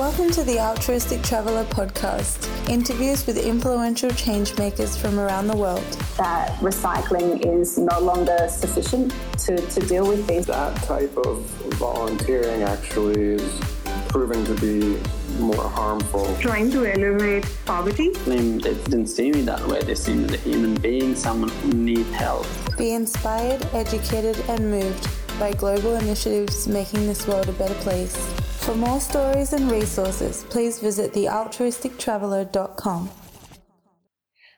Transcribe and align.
Welcome 0.00 0.30
to 0.30 0.44
the 0.44 0.58
Altruistic 0.58 1.22
Traveller 1.22 1.64
podcast, 1.64 2.48
interviews 2.70 3.26
with 3.26 3.36
influential 3.36 4.08
changemakers 4.08 4.96
from 4.96 5.20
around 5.20 5.46
the 5.46 5.54
world. 5.54 5.84
That 6.16 6.58
recycling 6.60 7.44
is 7.44 7.76
no 7.76 8.00
longer 8.00 8.48
sufficient 8.48 9.14
to, 9.40 9.58
to 9.58 9.80
deal 9.80 10.08
with 10.08 10.26
these. 10.26 10.46
That 10.46 10.74
type 10.84 11.14
of 11.18 11.44
volunteering 11.74 12.62
actually 12.62 13.20
is 13.20 13.60
proving 14.08 14.42
to 14.46 14.54
be 14.54 14.98
more 15.38 15.68
harmful. 15.68 16.34
Trying 16.40 16.70
to 16.70 16.84
eliminate 16.84 17.44
poverty. 17.66 18.12
I 18.24 18.28
mean, 18.30 18.56
They 18.56 18.72
didn't 18.72 19.08
see 19.08 19.30
me 19.30 19.42
that 19.42 19.68
way. 19.68 19.82
They 19.82 19.96
see 19.96 20.14
me 20.14 20.24
as 20.24 20.32
a 20.32 20.38
human 20.38 20.76
being, 20.76 21.14
someone 21.14 21.50
who 21.50 21.74
needs 21.74 22.10
help. 22.12 22.46
Be 22.78 22.92
inspired, 22.92 23.68
educated, 23.74 24.42
and 24.48 24.70
moved 24.70 25.06
by 25.38 25.52
global 25.52 25.96
initiatives 25.96 26.66
making 26.66 27.06
this 27.06 27.26
world 27.26 27.50
a 27.50 27.52
better 27.52 27.74
place. 27.74 28.39
For 28.70 28.76
more 28.76 29.00
stories 29.00 29.52
and 29.52 29.68
resources, 29.68 30.44
please 30.48 30.78
visit 30.78 31.12
thealtruistictraveller.com. 31.12 33.10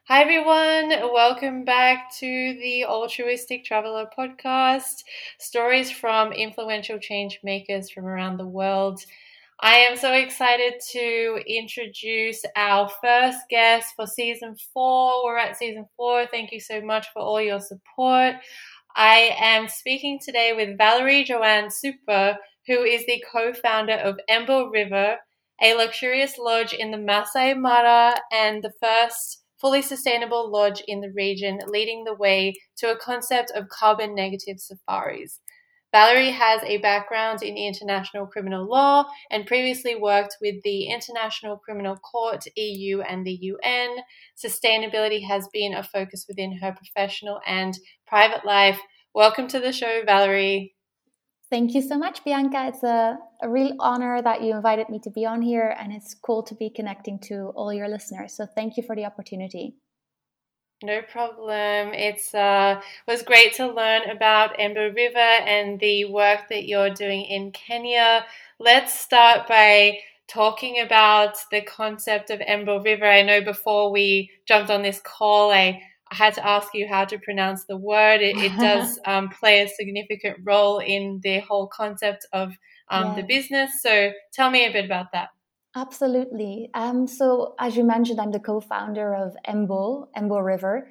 Hi, 0.06 0.20
everyone. 0.20 0.90
Welcome 1.14 1.64
back 1.64 2.14
to 2.18 2.26
the 2.26 2.84
Altruistic 2.84 3.64
Traveller 3.64 4.10
podcast 4.14 5.04
stories 5.38 5.90
from 5.90 6.32
influential 6.32 6.98
change 6.98 7.40
makers 7.42 7.90
from 7.90 8.04
around 8.04 8.36
the 8.36 8.46
world. 8.46 9.00
I 9.60 9.76
am 9.76 9.96
so 9.96 10.12
excited 10.12 10.74
to 10.90 11.42
introduce 11.46 12.44
our 12.54 12.90
first 13.02 13.38
guest 13.48 13.94
for 13.96 14.06
season 14.06 14.56
four. 14.74 15.24
We're 15.24 15.38
at 15.38 15.56
season 15.56 15.86
four. 15.96 16.26
Thank 16.26 16.52
you 16.52 16.60
so 16.60 16.82
much 16.82 17.06
for 17.14 17.20
all 17.22 17.40
your 17.40 17.60
support. 17.60 18.34
I 18.94 19.34
am 19.40 19.68
speaking 19.68 20.18
today 20.22 20.52
with 20.54 20.76
Valery 20.76 21.24
Joanne 21.24 21.70
Super, 21.70 22.36
who 22.66 22.82
is 22.82 23.04
the 23.06 23.22
co 23.32 23.52
founder 23.52 23.94
of 23.94 24.18
Emboo 24.28 24.70
River, 24.70 25.18
a 25.60 25.74
luxurious 25.74 26.38
lodge 26.38 26.72
in 26.72 26.90
the 26.90 26.98
Masai 26.98 27.54
Mara 27.54 28.14
and 28.32 28.62
the 28.62 28.72
first 28.80 29.42
fully 29.60 29.82
sustainable 29.82 30.50
lodge 30.50 30.82
in 30.88 31.00
the 31.00 31.12
region, 31.14 31.60
leading 31.66 32.04
the 32.04 32.14
way 32.14 32.54
to 32.76 32.90
a 32.90 32.96
concept 32.96 33.52
of 33.54 33.68
carbon 33.68 34.14
negative 34.14 34.58
safaris. 34.58 35.38
Valery 35.92 36.30
has 36.30 36.62
a 36.62 36.78
background 36.78 37.42
in 37.42 37.56
international 37.56 38.26
criminal 38.26 38.66
law 38.66 39.04
and 39.30 39.46
previously 39.46 39.94
worked 39.94 40.38
with 40.40 40.54
the 40.64 40.86
International 40.86 41.58
Criminal 41.58 41.96
Court, 41.96 42.42
EU, 42.56 43.02
and 43.02 43.26
the 43.26 43.38
UN. 43.42 43.98
Sustainability 44.42 45.26
has 45.28 45.46
been 45.52 45.74
a 45.74 45.82
focus 45.82 46.24
within 46.26 46.58
her 46.58 46.72
professional 46.72 47.40
and 47.46 47.78
private 48.06 48.44
life. 48.44 48.80
Welcome 49.14 49.48
to 49.48 49.60
the 49.60 49.72
show, 49.72 50.00
Valery. 50.06 50.74
Thank 51.52 51.74
you 51.74 51.82
so 51.82 51.98
much, 51.98 52.24
Bianca. 52.24 52.68
It's 52.68 52.82
a, 52.82 53.18
a 53.42 53.46
real 53.46 53.74
honor 53.78 54.22
that 54.22 54.40
you 54.40 54.54
invited 54.54 54.88
me 54.88 54.98
to 55.00 55.10
be 55.10 55.26
on 55.26 55.42
here, 55.42 55.76
and 55.78 55.92
it's 55.92 56.14
cool 56.14 56.42
to 56.44 56.54
be 56.54 56.70
connecting 56.70 57.18
to 57.28 57.52
all 57.54 57.74
your 57.74 57.90
listeners. 57.90 58.32
So, 58.32 58.46
thank 58.46 58.78
you 58.78 58.82
for 58.82 58.96
the 58.96 59.04
opportunity. 59.04 59.74
No 60.82 61.02
problem. 61.02 61.92
It's 61.92 62.34
uh, 62.34 62.80
was 63.06 63.22
great 63.22 63.52
to 63.56 63.66
learn 63.66 64.08
about 64.08 64.56
Emboo 64.56 64.96
River 64.96 65.18
and 65.18 65.78
the 65.78 66.06
work 66.06 66.48
that 66.48 66.66
you're 66.66 66.88
doing 66.88 67.26
in 67.26 67.52
Kenya. 67.52 68.24
Let's 68.58 68.98
start 68.98 69.46
by 69.46 69.98
talking 70.28 70.80
about 70.80 71.36
the 71.50 71.60
concept 71.60 72.30
of 72.30 72.40
Emboo 72.40 72.82
River. 72.82 73.04
I 73.04 73.20
know 73.20 73.42
before 73.42 73.92
we 73.92 74.30
jumped 74.48 74.70
on 74.70 74.80
this 74.80 75.02
call, 75.04 75.52
I, 75.52 75.82
I 76.12 76.14
had 76.14 76.34
to 76.34 76.46
ask 76.46 76.74
you 76.74 76.86
how 76.86 77.06
to 77.06 77.18
pronounce 77.18 77.64
the 77.64 77.78
word. 77.78 78.20
It, 78.20 78.36
it 78.36 78.52
does 78.58 78.98
um, 79.06 79.30
play 79.30 79.62
a 79.62 79.68
significant 79.68 80.38
role 80.44 80.78
in 80.78 81.20
the 81.22 81.40
whole 81.40 81.68
concept 81.68 82.26
of 82.34 82.50
um, 82.90 83.06
yeah. 83.06 83.14
the 83.16 83.22
business. 83.22 83.70
So 83.80 84.12
tell 84.34 84.50
me 84.50 84.66
a 84.66 84.72
bit 84.72 84.84
about 84.84 85.06
that. 85.12 85.30
Absolutely. 85.74 86.68
Um, 86.74 87.06
so, 87.06 87.54
as 87.58 87.78
you 87.78 87.84
mentioned, 87.84 88.20
I'm 88.20 88.30
the 88.30 88.40
co 88.40 88.60
founder 88.60 89.14
of 89.14 89.34
Emboo, 89.48 90.08
Emboo 90.14 90.44
River. 90.44 90.90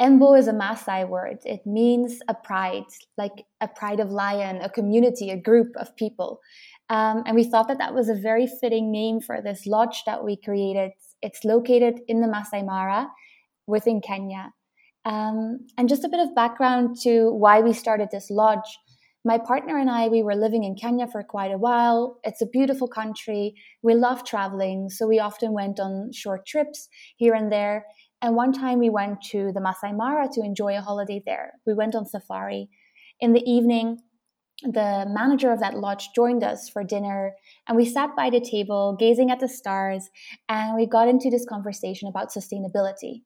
Emboo 0.00 0.38
is 0.38 0.46
a 0.46 0.52
Maasai 0.52 1.08
word. 1.08 1.38
It 1.44 1.66
means 1.66 2.20
a 2.28 2.34
pride, 2.34 2.84
like 3.18 3.46
a 3.60 3.66
pride 3.66 3.98
of 3.98 4.10
lion, 4.12 4.60
a 4.62 4.70
community, 4.70 5.30
a 5.30 5.36
group 5.36 5.74
of 5.76 5.96
people. 5.96 6.40
Um, 6.88 7.24
and 7.26 7.34
we 7.34 7.42
thought 7.42 7.66
that 7.66 7.78
that 7.78 7.94
was 7.94 8.08
a 8.08 8.14
very 8.14 8.46
fitting 8.46 8.92
name 8.92 9.20
for 9.20 9.42
this 9.42 9.66
lodge 9.66 10.04
that 10.06 10.22
we 10.22 10.36
created. 10.36 10.92
It's 11.20 11.44
located 11.44 11.98
in 12.06 12.20
the 12.20 12.28
Masai 12.28 12.62
Mara 12.62 13.08
within 13.66 14.00
Kenya. 14.00 14.52
Um, 15.04 15.66
and 15.78 15.88
just 15.88 16.04
a 16.04 16.08
bit 16.08 16.20
of 16.20 16.34
background 16.34 16.96
to 17.02 17.30
why 17.32 17.60
we 17.60 17.72
started 17.72 18.08
this 18.10 18.28
lodge 18.30 18.78
my 19.26 19.38
partner 19.38 19.76
and 19.76 19.90
I, 19.90 20.06
we 20.06 20.22
were 20.22 20.36
living 20.36 20.62
in 20.62 20.76
Kenya 20.76 21.08
for 21.08 21.20
quite 21.24 21.50
a 21.50 21.58
while. 21.58 22.20
It's 22.22 22.42
a 22.42 22.46
beautiful 22.46 22.86
country. 22.86 23.56
We 23.82 23.94
love 23.94 24.24
traveling, 24.24 24.88
so 24.88 25.08
we 25.08 25.18
often 25.18 25.52
went 25.52 25.80
on 25.80 26.12
short 26.12 26.46
trips 26.46 26.88
here 27.16 27.34
and 27.34 27.50
there. 27.50 27.86
And 28.22 28.36
one 28.36 28.52
time 28.52 28.78
we 28.78 28.88
went 28.88 29.20
to 29.32 29.50
the 29.52 29.60
Masai 29.60 29.92
Mara 29.92 30.28
to 30.32 30.42
enjoy 30.42 30.78
a 30.78 30.80
holiday 30.80 31.20
there. 31.26 31.54
We 31.66 31.74
went 31.74 31.96
on 31.96 32.06
safari. 32.06 32.70
In 33.18 33.32
the 33.32 33.42
evening, 33.50 33.98
the 34.62 35.06
manager 35.08 35.50
of 35.50 35.58
that 35.58 35.76
lodge 35.76 36.10
joined 36.14 36.44
us 36.44 36.68
for 36.68 36.84
dinner 36.84 37.32
and 37.66 37.76
we 37.76 37.84
sat 37.84 38.14
by 38.14 38.30
the 38.30 38.40
table 38.40 38.96
gazing 38.96 39.32
at 39.32 39.40
the 39.40 39.48
stars 39.48 40.08
and 40.48 40.76
we 40.76 40.86
got 40.86 41.08
into 41.08 41.28
this 41.30 41.44
conversation 41.46 42.08
about 42.08 42.30
sustainability 42.30 43.22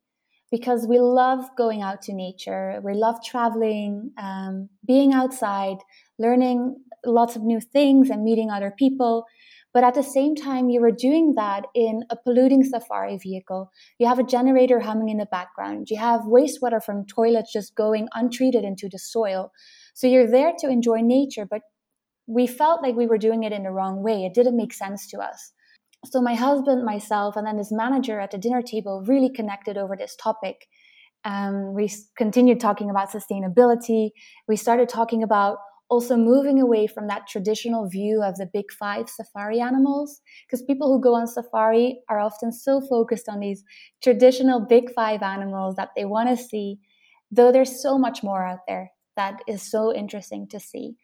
because 0.50 0.86
we 0.86 0.98
love 0.98 1.44
going 1.56 1.82
out 1.82 2.02
to 2.02 2.12
nature. 2.12 2.80
We 2.82 2.94
love 2.94 3.16
traveling, 3.24 4.12
um, 4.18 4.68
being 4.86 5.12
outside, 5.12 5.78
learning 6.18 6.76
lots 7.04 7.36
of 7.36 7.42
new 7.42 7.60
things 7.60 8.10
and 8.10 8.24
meeting 8.24 8.50
other 8.50 8.74
people. 8.76 9.26
But 9.72 9.84
at 9.84 9.94
the 9.94 10.02
same 10.02 10.34
time, 10.34 10.68
you 10.68 10.80
were 10.80 10.90
doing 10.90 11.34
that 11.36 11.66
in 11.74 12.02
a 12.10 12.16
polluting 12.16 12.64
safari 12.64 13.18
vehicle. 13.18 13.70
You 13.98 14.08
have 14.08 14.18
a 14.18 14.24
generator 14.24 14.80
humming 14.80 15.10
in 15.10 15.18
the 15.18 15.26
background. 15.26 15.88
You 15.90 15.98
have 15.98 16.22
wastewater 16.22 16.82
from 16.82 17.06
toilets 17.06 17.52
just 17.52 17.76
going 17.76 18.08
untreated 18.14 18.64
into 18.64 18.88
the 18.88 18.98
soil. 18.98 19.52
So 19.94 20.08
you're 20.08 20.30
there 20.30 20.52
to 20.58 20.68
enjoy 20.68 21.00
nature, 21.02 21.46
but 21.48 21.62
we 22.26 22.48
felt 22.48 22.82
like 22.82 22.96
we 22.96 23.06
were 23.06 23.18
doing 23.18 23.44
it 23.44 23.52
in 23.52 23.62
the 23.62 23.70
wrong 23.70 24.02
way. 24.02 24.24
It 24.24 24.34
didn't 24.34 24.56
make 24.56 24.72
sense 24.72 25.06
to 25.08 25.18
us. 25.18 25.52
So 26.06 26.22
my 26.22 26.34
husband, 26.34 26.84
myself, 26.84 27.36
and 27.36 27.46
then 27.46 27.58
this 27.58 27.70
manager 27.70 28.20
at 28.20 28.30
the 28.30 28.38
dinner 28.38 28.62
table 28.62 29.04
really 29.06 29.30
connected 29.30 29.76
over 29.76 29.96
this 29.96 30.16
topic. 30.16 30.66
Um, 31.24 31.74
we 31.74 31.92
continued 32.16 32.60
talking 32.60 32.88
about 32.88 33.10
sustainability. 33.10 34.10
We 34.48 34.56
started 34.56 34.88
talking 34.88 35.22
about 35.22 35.58
also 35.90 36.16
moving 36.16 36.60
away 36.60 36.86
from 36.86 37.08
that 37.08 37.26
traditional 37.26 37.88
view 37.88 38.22
of 38.22 38.36
the 38.36 38.48
big 38.50 38.70
five 38.78 39.10
safari 39.10 39.60
animals 39.60 40.20
because 40.46 40.62
people 40.62 40.88
who 40.88 41.02
go 41.02 41.14
on 41.14 41.26
safari 41.26 42.00
are 42.08 42.20
often 42.20 42.52
so 42.52 42.80
focused 42.80 43.28
on 43.28 43.40
these 43.40 43.64
traditional 44.02 44.60
big 44.60 44.90
five 44.94 45.20
animals 45.20 45.74
that 45.74 45.90
they 45.96 46.04
want 46.04 46.28
to 46.28 46.36
see 46.42 46.78
though 47.30 47.50
there's 47.50 47.82
so 47.82 47.98
much 47.98 48.22
more 48.22 48.46
out 48.46 48.60
there 48.68 48.92
that 49.16 49.40
is 49.48 49.68
so 49.68 49.92
interesting 49.92 50.46
to 50.48 50.60
see 50.60 50.94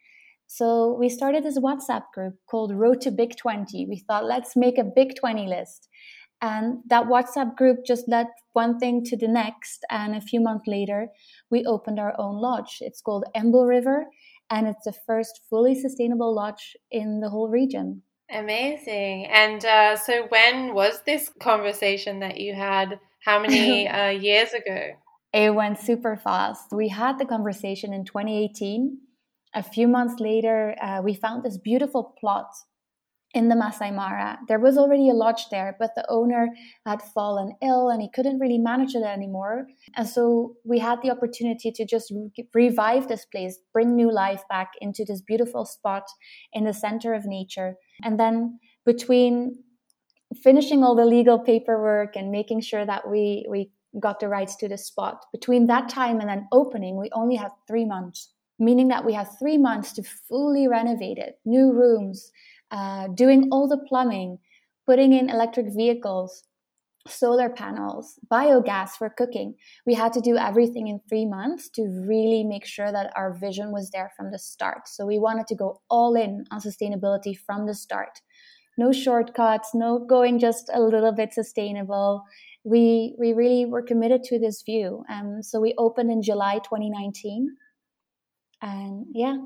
so 0.47 0.95
we 0.97 1.09
started 1.09 1.43
this 1.43 1.59
WhatsApp 1.59 2.03
group 2.13 2.35
called 2.49 2.73
Road 2.73 3.01
to 3.01 3.11
Big 3.11 3.35
20. 3.35 3.85
We 3.85 3.99
thought, 4.07 4.25
let's 4.25 4.55
make 4.55 4.77
a 4.77 4.83
Big 4.83 5.15
20 5.15 5.45
list. 5.45 5.89
And 6.41 6.79
that 6.87 7.07
WhatsApp 7.07 7.57
group 7.57 7.79
just 7.85 8.07
led 8.07 8.27
one 8.53 8.79
thing 8.79 9.03
to 9.05 9.17
the 9.17 9.27
next. 9.27 9.85
And 9.89 10.15
a 10.15 10.21
few 10.21 10.39
months 10.39 10.65
later, 10.67 11.07
we 11.51 11.65
opened 11.65 11.99
our 11.99 12.13
own 12.17 12.35
lodge. 12.35 12.77
It's 12.79 13.01
called 13.01 13.25
Emboo 13.35 13.67
River, 13.67 14.05
and 14.49 14.67
it's 14.67 14.85
the 14.85 14.93
first 15.05 15.41
fully 15.49 15.75
sustainable 15.75 16.33
lodge 16.33 16.77
in 16.91 17.19
the 17.19 17.29
whole 17.29 17.49
region. 17.49 18.03
Amazing. 18.29 19.25
And 19.27 19.65
uh, 19.65 19.95
so, 19.95 20.27
when 20.29 20.73
was 20.73 21.01
this 21.05 21.31
conversation 21.39 22.19
that 22.19 22.39
you 22.39 22.53
had? 22.53 22.99
How 23.25 23.39
many 23.41 23.87
uh, 23.99 24.09
years 24.09 24.53
ago? 24.53 24.91
It 25.33 25.53
went 25.55 25.79
super 25.79 26.15
fast. 26.15 26.71
We 26.71 26.89
had 26.89 27.19
the 27.19 27.25
conversation 27.25 27.93
in 27.93 28.05
2018 28.05 28.97
a 29.57 29.63
few 29.63 29.87
months 29.87 30.19
later, 30.19 30.75
uh, 30.81 31.01
we 31.03 31.15
found 31.15 31.43
this 31.43 31.57
beautiful 31.57 32.15
plot 32.19 32.47
in 33.33 33.49
the 33.49 33.55
Masai 33.55 33.91
Mara. 33.91 34.37
There 34.47 34.59
was 34.59 34.77
already 34.77 35.09
a 35.09 35.13
lodge 35.13 35.49
there, 35.49 35.75
but 35.79 35.91
the 35.95 36.05
owner 36.09 36.47
had 36.85 37.01
fallen 37.01 37.53
ill 37.61 37.89
and 37.89 38.01
he 38.01 38.09
couldn't 38.13 38.39
really 38.39 38.59
manage 38.59 38.95
it 38.95 39.03
anymore. 39.03 39.67
And 39.95 40.07
so 40.07 40.55
we 40.63 40.79
had 40.79 41.01
the 41.01 41.11
opportunity 41.11 41.71
to 41.71 41.85
just 41.85 42.11
re- 42.11 42.47
revive 42.53 43.07
this 43.07 43.25
place, 43.25 43.57
bring 43.73 43.95
new 43.95 44.11
life 44.11 44.43
back 44.47 44.69
into 44.79 45.03
this 45.05 45.21
beautiful 45.21 45.65
spot 45.65 46.03
in 46.53 46.63
the 46.63 46.73
center 46.73 47.13
of 47.13 47.25
nature. 47.25 47.75
And 48.03 48.19
then 48.19 48.59
between 48.85 49.63
finishing 50.43 50.83
all 50.83 50.95
the 50.95 51.05
legal 51.05 51.39
paperwork 51.39 52.15
and 52.15 52.31
making 52.31 52.61
sure 52.61 52.85
that 52.85 53.09
we, 53.09 53.45
we 53.49 53.71
got 53.99 54.19
the 54.19 54.29
rights 54.29 54.55
to 54.57 54.67
the 54.69 54.77
spot, 54.77 55.25
between 55.33 55.67
that 55.67 55.89
time 55.89 56.19
and 56.19 56.29
then 56.29 56.47
opening, 56.51 56.97
we 56.97 57.09
only 57.13 57.35
had 57.35 57.51
three 57.67 57.85
months 57.85 58.29
meaning 58.59 58.87
that 58.89 59.05
we 59.05 59.13
have 59.13 59.37
three 59.37 59.57
months 59.57 59.93
to 59.93 60.03
fully 60.03 60.67
renovate 60.67 61.17
it, 61.17 61.39
new 61.45 61.71
rooms, 61.71 62.31
uh, 62.71 63.07
doing 63.09 63.49
all 63.51 63.67
the 63.67 63.77
plumbing, 63.77 64.39
putting 64.85 65.13
in 65.13 65.29
electric 65.29 65.67
vehicles, 65.75 66.43
solar 67.07 67.49
panels, 67.49 68.19
biogas 68.29 68.91
for 68.91 69.09
cooking. 69.09 69.55
We 69.85 69.93
had 69.93 70.11
to 70.13 70.21
do 70.21 70.37
everything 70.37 70.87
in 70.87 70.99
three 71.07 71.25
months 71.25 71.69
to 71.71 71.83
really 71.83 72.43
make 72.43 72.65
sure 72.65 72.91
that 72.91 73.13
our 73.15 73.33
vision 73.33 73.71
was 73.71 73.89
there 73.91 74.11
from 74.17 74.31
the 74.31 74.39
start. 74.39 74.87
So 74.87 75.05
we 75.05 75.19
wanted 75.19 75.47
to 75.47 75.55
go 75.55 75.81
all 75.89 76.15
in 76.15 76.45
on 76.51 76.59
sustainability 76.59 77.37
from 77.37 77.65
the 77.65 77.73
start. 77.73 78.19
no 78.77 78.91
shortcuts, 78.91 79.71
no 79.73 79.99
going 79.99 80.39
just 80.39 80.69
a 80.73 80.81
little 80.81 81.11
bit 81.11 81.33
sustainable. 81.33 82.23
We 82.63 83.15
we 83.17 83.33
really 83.33 83.65
were 83.65 83.81
committed 83.81 84.23
to 84.25 84.39
this 84.39 84.61
view. 84.63 85.03
Um, 85.09 85.41
so 85.41 85.59
we 85.59 85.73
opened 85.77 86.11
in 86.11 86.21
July 86.21 86.59
2019, 86.59 87.55
and 88.61 89.05
yeah, 89.13 89.37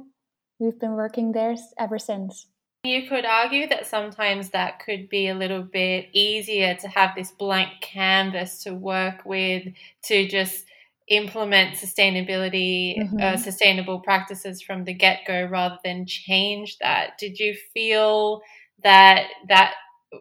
we've 0.60 0.80
been 0.80 0.94
working 0.94 1.32
there 1.32 1.56
ever 1.78 2.00
since. 2.00 2.48
You 2.84 3.08
could 3.08 3.26
argue 3.26 3.68
that 3.68 3.86
sometimes 3.86 4.50
that 4.50 4.80
could 4.80 5.08
be 5.08 5.28
a 5.28 5.36
little 5.36 5.62
bit 5.62 6.08
easier 6.14 6.74
to 6.76 6.88
have 6.88 7.12
this 7.16 7.30
blank 7.30 7.70
canvas 7.82 8.64
to 8.64 8.74
work 8.74 9.24
with 9.24 9.68
to 10.06 10.28
just 10.28 10.66
implement 11.08 11.76
sustainability, 11.76 12.98
uh, 12.98 13.04
mm-hmm. 13.04 13.22
uh, 13.22 13.38
sustainable 13.38 14.00
practices 14.00 14.64
from 14.64 14.84
the 14.86 14.94
get 14.94 15.20
go 15.28 15.46
rather 15.46 15.78
than 15.84 16.08
change 16.08 16.78
that. 16.80 17.18
Did 17.20 17.38
you 17.38 17.56
feel 17.74 18.42
that 18.84 19.28
that 19.48 19.76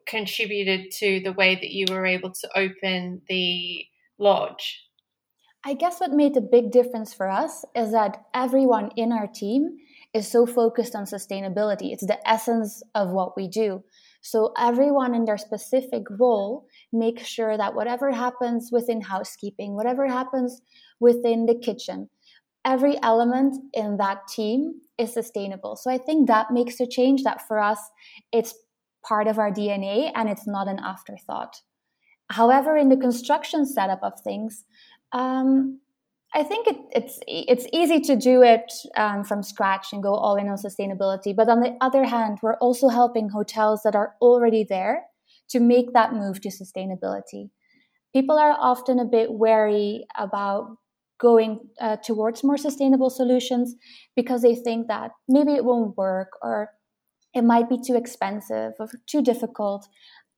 contributed 0.06 0.90
to 0.98 1.20
the 1.20 1.32
way 1.32 1.54
that 1.54 1.70
you 1.70 1.87
were 1.88 2.04
able 2.04 2.31
to 2.31 2.48
open 2.54 3.22
the 3.28 3.87
lodge? 4.19 4.84
I 5.65 5.75
guess 5.75 6.01
what 6.01 6.12
made 6.12 6.37
a 6.37 6.41
big 6.41 6.71
difference 6.71 7.12
for 7.12 7.29
us 7.29 7.67
is 7.77 7.93
that 7.93 8.25
everyone 8.33 8.91
in 8.97 9.12
our 9.12 9.27
team 9.27 9.77
is 10.15 10.27
so 10.27 10.47
focused 10.47 10.95
on 10.95 11.05
sustainability. 11.05 11.93
It's 11.93 12.07
the 12.07 12.19
essence 12.29 12.83
of 12.95 13.11
what 13.11 13.37
we 13.37 13.47
do. 13.47 13.85
So 14.23 14.53
everyone 14.59 15.15
in 15.15 15.27
their 15.27 15.37
specific 15.37 16.05
role 16.11 16.67
makes 16.93 17.27
sure 17.27 17.59
that 17.59 17.75
whatever 17.75 18.11
happens 18.11 18.71
within 18.73 19.03
housekeeping, 19.03 19.77
whatever 19.77 20.09
happens 20.09 20.62
within 20.99 21.45
the 21.45 21.55
kitchen, 21.55 22.09
every 22.65 22.97
element 23.03 23.57
in 23.75 23.99
that 23.99 24.29
team 24.29 24.81
is 24.97 25.12
sustainable. 25.12 25.77
So 25.77 25.91
I 25.91 25.99
think 25.99 26.27
that 26.27 26.51
makes 26.51 26.81
a 26.81 26.87
change 26.87 27.23
that 27.25 27.47
for 27.47 27.59
us, 27.59 27.79
it's 28.33 28.55
part 29.07 29.27
of 29.29 29.39
our 29.39 29.51
DNA 29.51 30.11
and 30.15 30.29
it's 30.29 30.47
not 30.47 30.69
an 30.69 30.79
afterthought. 30.79 31.61
However, 32.31 32.77
in 32.77 32.91
the 32.91 32.97
construction 32.97 33.67
setup 33.67 34.01
of 34.03 34.12
things, 34.21 34.65
um, 35.12 35.81
I 36.33 36.45
think 36.45 36.69
it, 36.69 36.77
it's 36.93 37.19
it's 37.27 37.67
easy 37.73 38.01
to 38.01 38.15
do 38.15 38.43
it 38.43 38.73
um, 38.97 39.25
from 39.25 39.43
scratch 39.43 39.93
and 39.93 40.03
go 40.03 40.15
all 40.15 40.37
in 40.37 40.49
on 40.49 40.57
sustainability. 40.57 41.35
But 41.35 41.49
on 41.49 41.61
the 41.61 41.77
other 41.81 42.05
hand, 42.05 42.39
we're 42.43 42.57
also 42.59 42.89
helping 42.89 43.31
hotels 43.31 43.83
that 43.85 43.97
are 43.97 44.15
already 44.21 44.65
there 44.65 45.07
to 45.49 45.59
make 45.59 45.93
that 45.93 46.15
move 46.15 46.41
to 46.43 46.49
sustainability. 46.49 47.51
People 48.15 48.39
are 48.39 48.57
often 48.59 49.01
a 49.01 49.05
bit 49.05 49.33
wary 49.33 50.07
about 50.17 50.77
going 51.21 51.61
uh, 51.81 51.97
towards 51.97 52.43
more 52.43 52.57
sustainable 52.57 53.11
solutions 53.11 53.75
because 54.17 54.43
they 54.43 54.55
think 54.55 54.87
that 54.89 55.11
maybe 55.29 55.53
it 55.53 55.65
won't 55.65 55.97
work 55.97 56.31
or 56.43 56.71
it 57.35 57.43
might 57.43 57.69
be 57.69 57.79
too 57.85 57.97
expensive 57.97 58.73
or 58.79 58.89
too 59.07 59.23
difficult. 59.23 59.87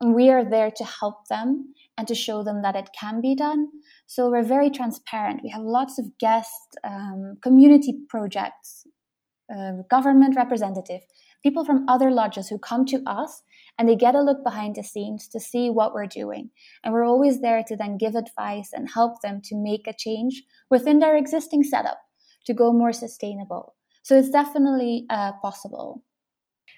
And 0.00 0.14
we 0.14 0.30
are 0.30 0.44
there 0.44 0.70
to 0.70 0.84
help 0.84 1.28
them 1.28 1.74
and 2.02 2.08
to 2.08 2.16
show 2.16 2.42
them 2.42 2.62
that 2.62 2.74
it 2.74 2.90
can 2.98 3.20
be 3.20 3.36
done. 3.36 3.68
So 4.08 4.28
we're 4.28 4.42
very 4.42 4.70
transparent. 4.70 5.40
We 5.44 5.50
have 5.50 5.62
lots 5.62 6.00
of 6.00 6.18
guest 6.18 6.50
um, 6.82 7.38
community 7.40 8.00
projects, 8.08 8.84
uh, 9.56 9.82
government 9.88 10.34
representative, 10.34 11.02
people 11.44 11.64
from 11.64 11.88
other 11.88 12.10
lodges 12.10 12.48
who 12.48 12.58
come 12.58 12.84
to 12.86 13.00
us 13.06 13.42
and 13.78 13.88
they 13.88 13.94
get 13.94 14.16
a 14.16 14.20
look 14.20 14.42
behind 14.42 14.74
the 14.74 14.82
scenes 14.82 15.28
to 15.28 15.38
see 15.38 15.70
what 15.70 15.94
we're 15.94 16.08
doing. 16.08 16.50
And 16.82 16.92
we're 16.92 17.06
always 17.06 17.40
there 17.40 17.62
to 17.68 17.76
then 17.76 17.98
give 17.98 18.16
advice 18.16 18.70
and 18.72 18.90
help 18.90 19.22
them 19.22 19.40
to 19.44 19.54
make 19.54 19.86
a 19.86 19.94
change 19.96 20.42
within 20.70 20.98
their 20.98 21.16
existing 21.16 21.62
setup 21.62 22.00
to 22.46 22.52
go 22.52 22.72
more 22.72 22.92
sustainable. 22.92 23.76
So 24.02 24.18
it's 24.18 24.30
definitely 24.30 25.06
uh, 25.08 25.34
possible. 25.40 26.02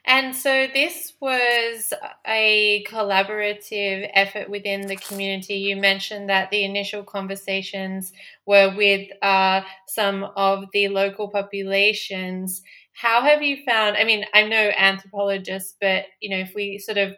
And 0.06 0.36
so 0.36 0.66
this 0.72 1.14
was 1.18 1.94
a 2.26 2.84
collaborative 2.88 4.10
effort 4.12 4.50
within 4.50 4.86
the 4.86 4.96
community. 4.96 5.54
You 5.54 5.76
mentioned 5.76 6.28
that 6.28 6.50
the 6.50 6.64
initial 6.64 7.02
conversations 7.02 8.12
were 8.44 8.74
with 8.76 9.08
uh, 9.22 9.62
some 9.86 10.24
of 10.36 10.66
the 10.74 10.88
local 10.88 11.28
populations. 11.28 12.62
How 12.92 13.22
have 13.22 13.42
you 13.42 13.64
found? 13.64 13.96
I 13.96 14.04
mean, 14.04 14.26
I'm 14.34 14.50
no 14.50 14.72
anthropologist, 14.76 15.76
but 15.80 16.04
you 16.20 16.28
know, 16.28 16.38
if 16.38 16.54
we 16.54 16.78
sort 16.78 16.98
of 16.98 17.16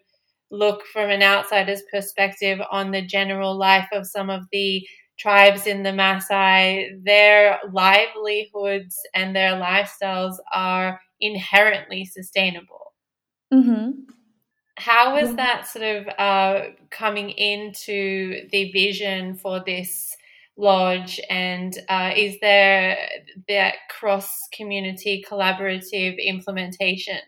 look 0.53 0.85
from 0.93 1.11
an 1.11 1.23
outsider's 1.23 1.83
perspective 1.91 2.61
on 2.71 2.93
the 2.93 3.03
general 3.03 3.57
life 3.57 3.89
of 3.93 4.07
some 4.07 4.31
of 4.31 4.45
the 4.53 4.87
tribes 5.19 5.67
in 5.67 5.83
the 5.83 5.91
Maasai, 5.91 7.03
their 7.05 7.59
livelihoods 7.73 8.97
and 9.15 9.35
their 9.35 9.53
lifestyles 9.53 10.37
are 10.53 11.01
inherently 11.21 12.05
sustainable. 12.05 12.95
Mm-hmm. 13.53 13.91
How 14.79 15.17
is 15.17 15.35
that 15.37 15.67
sort 15.67 15.85
of 15.85 16.09
uh, 16.19 16.61
coming 16.91 17.31
into 17.31 18.47
the 18.51 18.71
vision 18.73 19.37
for 19.37 19.63
this 19.65 20.15
lodge? 20.57 21.19
And 21.31 21.77
uh, 21.89 22.13
is 22.15 22.37
there 22.41 22.99
that 23.49 23.75
cross 23.89 24.29
community 24.53 25.25
collaborative 25.27 26.23
implementation? 26.23 27.19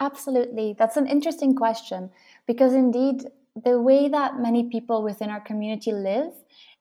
Absolutely. 0.00 0.74
That's 0.76 0.96
an 0.96 1.06
interesting 1.06 1.54
question 1.54 2.10
because 2.46 2.72
indeed, 2.74 3.22
the 3.54 3.80
way 3.80 4.08
that 4.08 4.40
many 4.40 4.68
people 4.68 5.04
within 5.04 5.30
our 5.30 5.40
community 5.40 5.92
live 5.92 6.32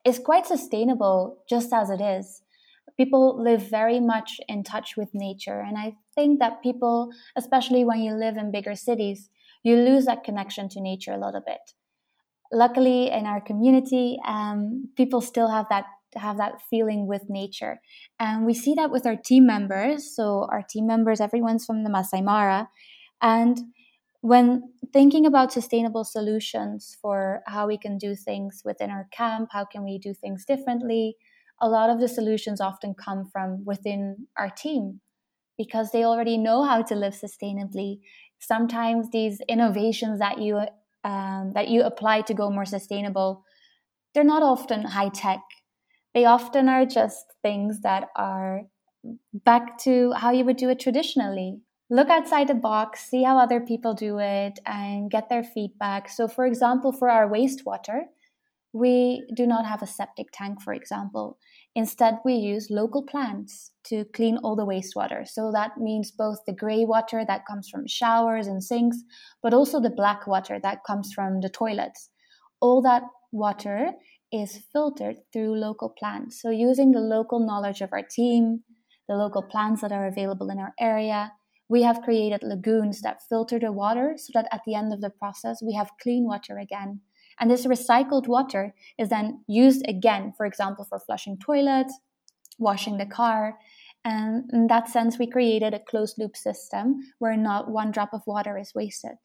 is 0.06 0.18
quite 0.18 0.48
sustainable 0.48 1.44
just 1.48 1.72
as 1.74 1.90
it 1.90 2.02
is 2.02 2.42
people 2.98 3.42
live 3.42 3.70
very 3.70 4.00
much 4.00 4.40
in 4.48 4.64
touch 4.64 4.96
with 4.98 5.10
nature. 5.14 5.60
And 5.60 5.78
I 5.78 5.96
think 6.16 6.40
that 6.40 6.62
people, 6.64 7.12
especially 7.36 7.84
when 7.84 8.00
you 8.02 8.14
live 8.14 8.38
in 8.38 8.52
bigger 8.52 8.76
cities, 8.76 9.30
you 9.64 9.76
lose 9.76 10.06
that 10.06 10.24
connection 10.24 10.70
to 10.70 10.82
nature 10.82 11.14
a 11.14 11.24
little 11.24 11.42
bit. 11.46 11.74
Luckily, 12.52 13.10
in 13.10 13.26
our 13.26 13.40
community, 13.40 14.20
um, 14.28 14.90
people 14.98 15.22
still 15.22 15.50
have 15.50 15.68
that 15.70 15.86
have 16.16 16.38
that 16.38 16.62
feeling 16.70 17.08
with 17.08 17.30
nature, 17.30 17.80
and 18.20 18.46
we 18.46 18.54
see 18.54 18.74
that 18.74 18.92
with 18.92 19.06
our 19.06 19.16
team 19.16 19.48
members. 19.48 20.14
So 20.14 20.46
our 20.52 20.62
team 20.62 20.86
members, 20.86 21.22
everyone's 21.22 21.66
from 21.66 21.86
the 21.86 21.90
Masai 21.90 22.22
Mara, 22.22 22.70
and 23.22 23.58
when 24.22 24.74
thinking 24.94 25.26
about 25.26 25.52
sustainable 25.52 26.04
solutions 26.04 26.98
for 27.02 27.42
how 27.48 27.68
we 27.68 27.78
can 27.78 27.98
do 27.98 28.16
things 28.16 28.62
within 28.64 28.92
our 28.92 29.08
camp, 29.12 29.50
how 29.52 29.66
can 29.66 29.84
we 29.84 29.98
do 29.98 30.14
things 30.14 30.46
differently, 30.46 31.16
a 31.62 31.70
lot 31.70 31.90
of 31.90 32.00
the 32.00 32.08
solutions 32.08 32.60
often 32.60 32.94
come 32.94 33.30
from 33.32 33.64
within 33.66 34.28
our 34.38 34.50
team 34.50 35.00
because 35.58 35.92
they 35.92 36.04
already 36.04 36.38
know 36.38 36.64
how 36.64 36.82
to 36.82 36.96
live 36.96 37.14
sustainably. 37.14 38.00
Sometimes 38.40 39.10
these 39.12 39.42
innovations 39.48 40.20
that 40.20 40.40
you 40.40 40.60
um, 41.04 41.52
that 41.56 41.68
you 41.68 41.82
apply 41.84 42.22
to 42.22 42.34
go 42.34 42.50
more 42.50 42.66
sustainable, 42.66 43.44
they're 44.14 44.24
not 44.24 44.44
often 44.44 44.84
high 44.84 45.10
tech. 45.10 45.42
They 46.14 46.26
often 46.26 46.68
are 46.70 46.86
just 46.86 47.26
things 47.42 47.82
that 47.82 48.10
are 48.16 48.64
back 49.34 49.78
to 49.80 50.12
how 50.14 50.32
you 50.32 50.46
would 50.46 50.58
do 50.58 50.70
it 50.70 50.80
traditionally. 50.80 51.60
Look 51.90 52.10
outside 52.10 52.48
the 52.48 52.54
box, 52.54 53.10
see 53.10 53.24
how 53.24 53.38
other 53.38 53.60
people 53.60 53.94
do 53.94 54.20
it, 54.20 54.60
and 54.66 55.12
get 55.12 55.28
their 55.30 55.44
feedback. 55.44 56.10
So, 56.10 56.28
for 56.28 56.46
example, 56.46 56.92
for 56.92 57.10
our 57.10 57.30
wastewater, 57.30 58.04
we 58.74 59.28
do 59.36 59.46
not 59.46 59.66
have 59.66 59.82
a 59.82 59.88
septic 59.88 60.28
tank, 60.32 60.62
for 60.62 60.74
example. 60.74 61.38
Instead, 61.74 62.20
we 62.26 62.34
use 62.34 62.70
local 62.70 63.04
plants 63.04 63.72
to 63.86 64.04
clean 64.14 64.38
all 64.38 64.58
the 64.58 64.66
wastewater. 64.66 65.26
So 65.28 65.52
that 65.54 65.78
means 65.78 66.12
both 66.12 66.40
the 66.46 66.54
gray 66.54 66.84
water 66.84 67.24
that 67.26 67.46
comes 67.46 67.70
from 67.70 67.88
showers 67.88 68.48
and 68.48 68.62
sinks, 68.62 68.98
but 69.42 69.54
also 69.54 69.80
the 69.80 69.90
black 69.90 70.28
water 70.28 70.60
that 70.62 70.84
comes 70.86 71.14
from 71.14 71.40
the 71.40 71.50
toilets. 71.50 72.10
All 72.60 72.82
that 72.82 73.04
water 73.32 73.92
is 74.34 74.60
filtered 74.74 75.18
through 75.32 75.56
local 75.56 75.90
plants. 75.90 76.42
So, 76.42 76.50
using 76.50 76.92
the 76.92 77.00
local 77.00 77.40
knowledge 77.40 77.82
of 77.82 77.92
our 77.92 78.04
team, 78.04 78.64
the 79.08 79.16
local 79.16 79.44
plants 79.44 79.82
that 79.82 79.92
are 79.92 80.08
available 80.08 80.50
in 80.50 80.60
our 80.60 80.74
area, 80.80 81.32
we 81.70 81.84
have 81.84 82.02
created 82.02 82.44
lagoons 82.44 83.02
that 83.02 83.22
filter 83.30 83.60
the 83.60 83.72
water 83.72 84.16
so 84.18 84.32
that 84.34 84.48
at 84.52 84.62
the 84.66 84.76
end 84.76 84.94
of 84.94 85.02
the 85.02 85.10
process, 85.10 85.62
we 85.62 85.74
have 85.74 85.90
clean 86.02 86.26
water 86.26 86.58
again. 86.58 87.02
And 87.42 87.50
this 87.50 87.66
recycled 87.66 88.28
water 88.28 88.74
is 88.98 89.10
then 89.10 89.44
used 89.48 89.84
again, 89.88 90.34
for 90.38 90.46
example, 90.46 90.86
for 90.86 91.00
flushing 91.00 91.38
toilets, 91.38 91.94
washing 92.60 92.98
the 92.98 93.06
car. 93.06 93.58
And 94.06 94.50
in 94.54 94.68
that 94.68 94.88
sense, 94.88 95.20
we 95.20 95.28
created 95.28 95.74
a 95.74 95.80
closed 95.80 96.18
loop 96.18 96.38
system 96.38 97.02
where 97.20 97.36
not 97.36 97.70
one 97.70 97.92
drop 97.92 98.14
of 98.14 98.22
water 98.26 98.58
is 98.58 98.74
wasted. 98.74 99.18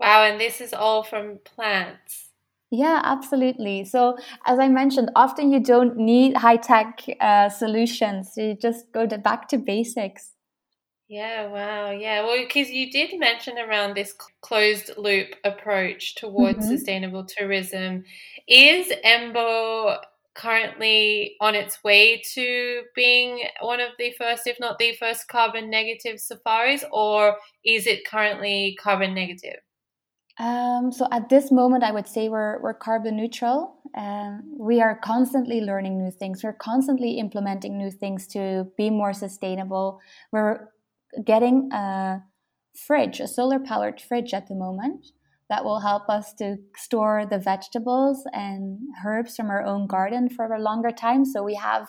Wow, 0.00 0.24
and 0.24 0.40
this 0.40 0.60
is 0.60 0.72
all 0.72 1.02
from 1.02 1.38
plants. 1.44 2.30
Yeah, 2.70 3.00
absolutely. 3.02 3.84
So, 3.84 4.16
as 4.46 4.58
I 4.58 4.68
mentioned, 4.68 5.10
often 5.16 5.50
you 5.50 5.60
don't 5.60 5.96
need 5.96 6.36
high 6.36 6.56
tech 6.56 7.04
uh, 7.20 7.48
solutions. 7.48 8.32
You 8.36 8.54
just 8.54 8.92
go 8.92 9.06
to 9.06 9.16
back 9.18 9.48
to 9.48 9.58
basics. 9.58 10.32
Yeah, 11.08 11.46
wow. 11.48 11.90
Yeah, 11.90 12.22
well, 12.22 12.36
because 12.38 12.68
you 12.70 12.90
did 12.90 13.18
mention 13.18 13.56
around 13.58 13.94
this 13.94 14.14
closed 14.42 14.90
loop 14.98 15.28
approach 15.42 16.16
towards 16.16 16.58
mm-hmm. 16.58 16.68
sustainable 16.68 17.24
tourism. 17.24 18.04
Is 18.46 18.92
Emboo 19.04 19.96
currently 20.34 21.34
on 21.40 21.54
its 21.54 21.82
way 21.82 22.22
to 22.34 22.82
being 22.94 23.42
one 23.60 23.80
of 23.80 23.88
the 23.98 24.12
first, 24.18 24.46
if 24.46 24.60
not 24.60 24.78
the 24.78 24.94
first, 24.96 25.28
carbon 25.28 25.70
negative 25.70 26.20
safaris, 26.20 26.84
or 26.92 27.36
is 27.64 27.86
it 27.86 28.06
currently 28.06 28.76
carbon 28.80 29.14
negative? 29.14 29.60
Um, 30.38 30.92
so 30.92 31.08
at 31.10 31.30
this 31.30 31.50
moment, 31.50 31.82
I 31.84 31.90
would 31.90 32.06
say 32.06 32.28
we're, 32.28 32.60
we're 32.60 32.74
carbon 32.74 33.16
neutral. 33.16 33.80
Um, 33.96 34.42
we 34.56 34.80
are 34.80 35.00
constantly 35.02 35.62
learning 35.62 35.98
new 35.98 36.10
things. 36.12 36.44
We're 36.44 36.52
constantly 36.52 37.18
implementing 37.18 37.76
new 37.76 37.90
things 37.90 38.26
to 38.28 38.66
be 38.76 38.90
more 38.90 39.12
sustainable. 39.12 40.00
We're 40.30 40.68
getting 41.24 41.70
a 41.72 42.22
fridge, 42.74 43.20
a 43.20 43.28
solar 43.28 43.58
powered 43.58 44.00
fridge 44.00 44.32
at 44.32 44.48
the 44.48 44.54
moment 44.54 45.06
that 45.48 45.64
will 45.64 45.80
help 45.80 46.08
us 46.08 46.34
to 46.34 46.56
store 46.76 47.24
the 47.28 47.38
vegetables 47.38 48.22
and 48.32 48.78
herbs 49.04 49.36
from 49.36 49.48
our 49.48 49.64
own 49.64 49.86
garden 49.86 50.28
for 50.28 50.46
a 50.52 50.60
longer 50.60 50.90
time. 50.90 51.24
So 51.24 51.42
we 51.42 51.54
have 51.54 51.88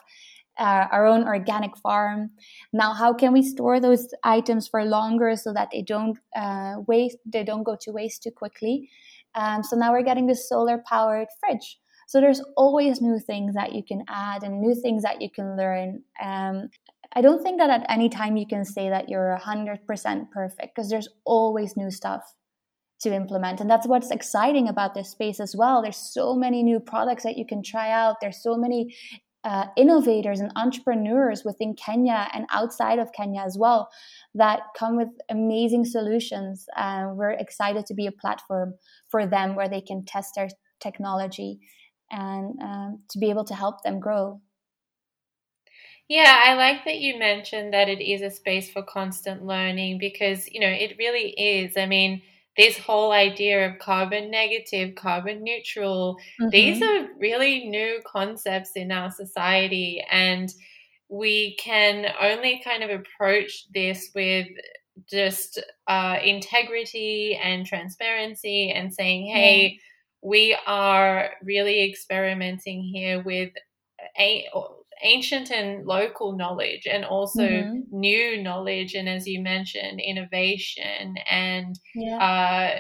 uh, 0.58 0.88
our 0.92 1.06
own 1.06 1.24
organic 1.24 1.78
farm. 1.78 2.32
Now, 2.74 2.94
how 2.94 3.14
can 3.14 3.34
we 3.34 3.44
store 3.44 3.80
those 3.80 4.08
items 4.24 4.68
for 4.68 4.84
longer 4.84 5.36
so 5.36 5.54
that 5.54 5.70
they 5.72 5.82
don't 5.82 6.18
uh, 6.36 6.76
waste, 6.88 7.18
they 7.26 7.44
don't 7.44 7.64
go 7.64 7.78
to 7.82 7.92
waste 7.92 8.24
too 8.24 8.32
quickly? 8.32 8.90
Um, 9.36 9.64
so 9.64 9.76
now 9.76 9.92
we're 9.92 10.04
getting 10.04 10.28
this 10.28 10.50
solar 10.50 10.82
powered 10.88 11.28
fridge. 11.40 11.80
So 12.08 12.20
there's 12.20 12.42
always 12.58 13.02
new 13.02 13.20
things 13.20 13.54
that 13.54 13.74
you 13.74 13.84
can 13.88 14.04
add 14.10 14.44
and 14.44 14.60
new 14.60 14.74
things 14.74 15.04
that 15.04 15.22
you 15.22 15.30
can 15.30 15.56
learn. 15.56 16.02
Um, 16.22 16.70
I 17.14 17.22
don't 17.22 17.42
think 17.42 17.60
that 17.60 17.70
at 17.70 17.86
any 17.90 18.10
time 18.10 18.38
you 18.38 18.46
can 18.46 18.64
say 18.64 18.90
that 18.90 19.10
you're 19.10 19.38
100% 19.42 20.32
perfect 20.32 20.76
because 20.76 20.90
there's 20.90 21.10
always 21.26 21.76
new 21.76 21.90
stuff 21.90 22.34
to 23.02 23.14
implement. 23.14 23.62
And 23.62 23.70
that's 23.70 23.88
what's 23.88 24.12
exciting 24.12 24.68
about 24.68 24.94
this 24.94 25.10
space 25.10 25.40
as 25.40 25.56
well. 25.56 25.82
There's 25.82 25.98
so 25.98 26.36
many 26.36 26.64
new 26.64 26.80
products 26.80 27.24
that 27.24 27.38
you 27.38 27.46
can 27.46 27.64
try 27.64 27.90
out. 27.92 28.18
There's 28.22 28.44
so 28.44 28.58
many 28.58 28.96
uh, 29.44 29.68
innovators 29.78 30.42
and 30.42 30.52
entrepreneurs 30.56 31.44
within 31.46 31.74
Kenya 31.74 32.28
and 32.34 32.46
outside 32.52 33.00
of 33.00 33.14
Kenya 33.14 33.42
as 33.42 33.58
well 33.58 33.90
that 34.36 34.60
come 34.78 34.98
with 34.98 35.08
amazing 35.30 35.86
solutions. 35.86 36.66
Uh, 36.76 37.08
we're 37.14 37.32
excited 37.32 37.86
to 37.86 37.94
be 37.94 38.06
a 38.06 38.12
platform 38.12 38.74
for 39.08 39.26
them 39.26 39.56
where 39.56 39.70
they 39.70 39.82
can 39.82 40.04
test 40.04 40.34
their 40.36 40.50
technology 40.82 41.60
and 42.12 42.60
um, 42.62 43.00
to 43.10 43.20
be 43.20 43.30
able 43.30 43.46
to 43.46 43.56
help 43.56 43.82
them 43.84 44.00
grow. 44.00 44.42
Yeah, 46.10 46.42
I 46.44 46.56
like 46.56 46.86
that 46.86 47.00
you 47.00 47.20
mentioned 47.20 47.72
that 47.74 47.88
it 47.88 48.02
is 48.02 48.24
a 48.24 48.32
space 48.32 48.70
for 48.72 48.82
constant 48.82 49.46
learning 49.46 50.00
because, 50.00 50.50
you 50.50 50.60
know, 50.60 50.68
it 50.68 50.98
really 50.98 51.30
is. 51.30 51.78
I 51.78 51.86
mean, 51.86 52.24
this 52.58 52.80
whole 52.80 53.12
idea 53.12 53.70
of 53.70 53.78
carbon 53.78 54.32
negative, 54.32 54.96
carbon 54.96 55.44
neutral, 55.44 56.18
mm-hmm. 56.42 56.50
these 56.50 56.82
are 56.82 57.08
really 57.20 57.68
new 57.68 58.02
concepts 58.08 58.72
in 58.76 58.92
our 58.92 59.12
society. 59.12 60.04
And 60.10 60.52
we 61.10 61.56
can 61.58 62.08
only 62.20 62.60
kind 62.64 62.84
of 62.84 62.90
approach 62.90 63.68
this 63.74 64.10
with 64.16 64.48
just 65.10 65.64
uh, 65.88 66.18
integrity 66.24 67.40
and 67.42 67.68
transparency 67.68 68.72
and 68.72 68.92
saying, 68.92 69.28
hey, 69.28 69.64
yeah. 69.64 69.78
we 70.24 70.58
are 70.66 71.30
really 71.44 71.88
experimenting 71.88 72.82
here 72.82 73.22
with 73.22 73.52
a 74.20 74.50
ancient 75.02 75.52
and 75.52 75.86
local 75.86 76.36
knowledge 76.36 76.86
and 76.86 77.06
also 77.06 77.42
mm-hmm. 77.42 77.80
new 77.92 78.42
knowledge 78.42 78.96
and 78.96 79.08
as 79.08 79.28
you 79.28 79.42
mentioned 79.42 80.00
innovation 80.00 81.16
and 81.30 81.80
yeah. 81.96 82.18
uh, 82.18 82.80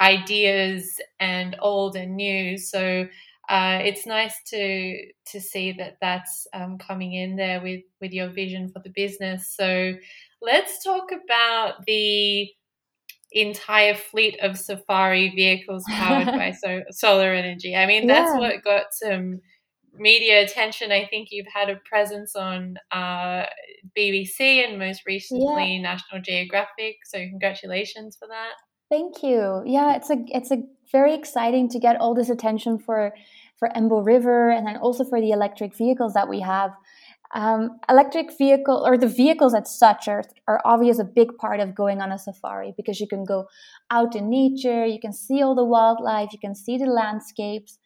ideas 0.00 1.00
and 1.18 1.56
old 1.60 1.96
and 1.96 2.16
new 2.16 2.56
so 2.56 3.06
uh, 3.48 3.80
it's 3.82 4.06
nice 4.06 4.34
to 4.46 4.96
to 5.26 5.40
see 5.40 5.72
that 5.72 5.96
that's 6.00 6.46
um, 6.54 6.78
coming 6.78 7.14
in 7.14 7.36
there 7.36 7.60
with 7.60 7.82
with 8.00 8.12
your 8.12 8.28
vision 8.28 8.70
for 8.72 8.80
the 8.80 8.90
business 8.90 9.54
so 9.56 9.94
let's 10.40 10.82
talk 10.84 11.10
about 11.12 11.84
the 11.86 12.48
entire 13.32 13.94
fleet 13.94 14.38
of 14.40 14.58
safari 14.58 15.30
vehicles 15.34 15.84
powered 15.88 16.26
by 16.38 16.52
so, 16.52 16.82
solar 16.90 17.32
energy 17.32 17.76
i 17.76 17.86
mean 17.86 18.06
that's 18.06 18.32
yeah. 18.34 18.38
what 18.38 18.64
got 18.64 18.86
some 18.92 19.40
media 19.96 20.42
attention. 20.42 20.92
I 20.92 21.06
think 21.06 21.28
you've 21.30 21.46
had 21.52 21.68
a 21.68 21.76
presence 21.88 22.34
on 22.36 22.76
uh, 22.92 23.44
BBC 23.96 24.64
and 24.64 24.78
most 24.78 25.02
recently 25.06 25.76
yeah. 25.76 25.82
National 25.82 26.20
Geographic. 26.22 26.96
So 27.04 27.18
congratulations 27.18 28.16
for 28.18 28.28
that. 28.28 28.52
Thank 28.90 29.22
you. 29.22 29.62
Yeah, 29.66 29.94
it's 29.94 30.10
a 30.10 30.16
it's 30.28 30.50
a 30.50 30.62
very 30.90 31.14
exciting 31.14 31.68
to 31.70 31.78
get 31.78 31.96
all 32.00 32.14
this 32.14 32.28
attention 32.28 32.78
for 32.78 33.14
for 33.56 33.68
Emboo 33.76 34.04
River 34.04 34.50
and 34.50 34.66
then 34.66 34.76
also 34.76 35.04
for 35.04 35.20
the 35.20 35.30
electric 35.30 35.76
vehicles 35.76 36.14
that 36.14 36.28
we 36.28 36.40
have. 36.40 36.72
Um, 37.32 37.78
electric 37.88 38.36
vehicle 38.36 38.82
or 38.84 38.98
the 38.98 39.06
vehicles 39.06 39.54
as 39.54 39.78
such 39.78 40.08
are, 40.08 40.24
are 40.48 40.60
obvious 40.64 40.98
a 40.98 41.04
big 41.04 41.36
part 41.36 41.60
of 41.60 41.76
going 41.76 42.00
on 42.00 42.10
a 42.10 42.18
safari 42.18 42.74
because 42.76 42.98
you 42.98 43.06
can 43.06 43.24
go 43.24 43.46
out 43.92 44.16
in 44.16 44.28
nature, 44.28 44.84
you 44.84 44.98
can 44.98 45.12
see 45.12 45.40
all 45.40 45.54
the 45.54 45.64
wildlife, 45.64 46.32
you 46.32 46.40
can 46.40 46.56
see 46.56 46.76
the 46.76 46.86
landscapes, 46.86 47.78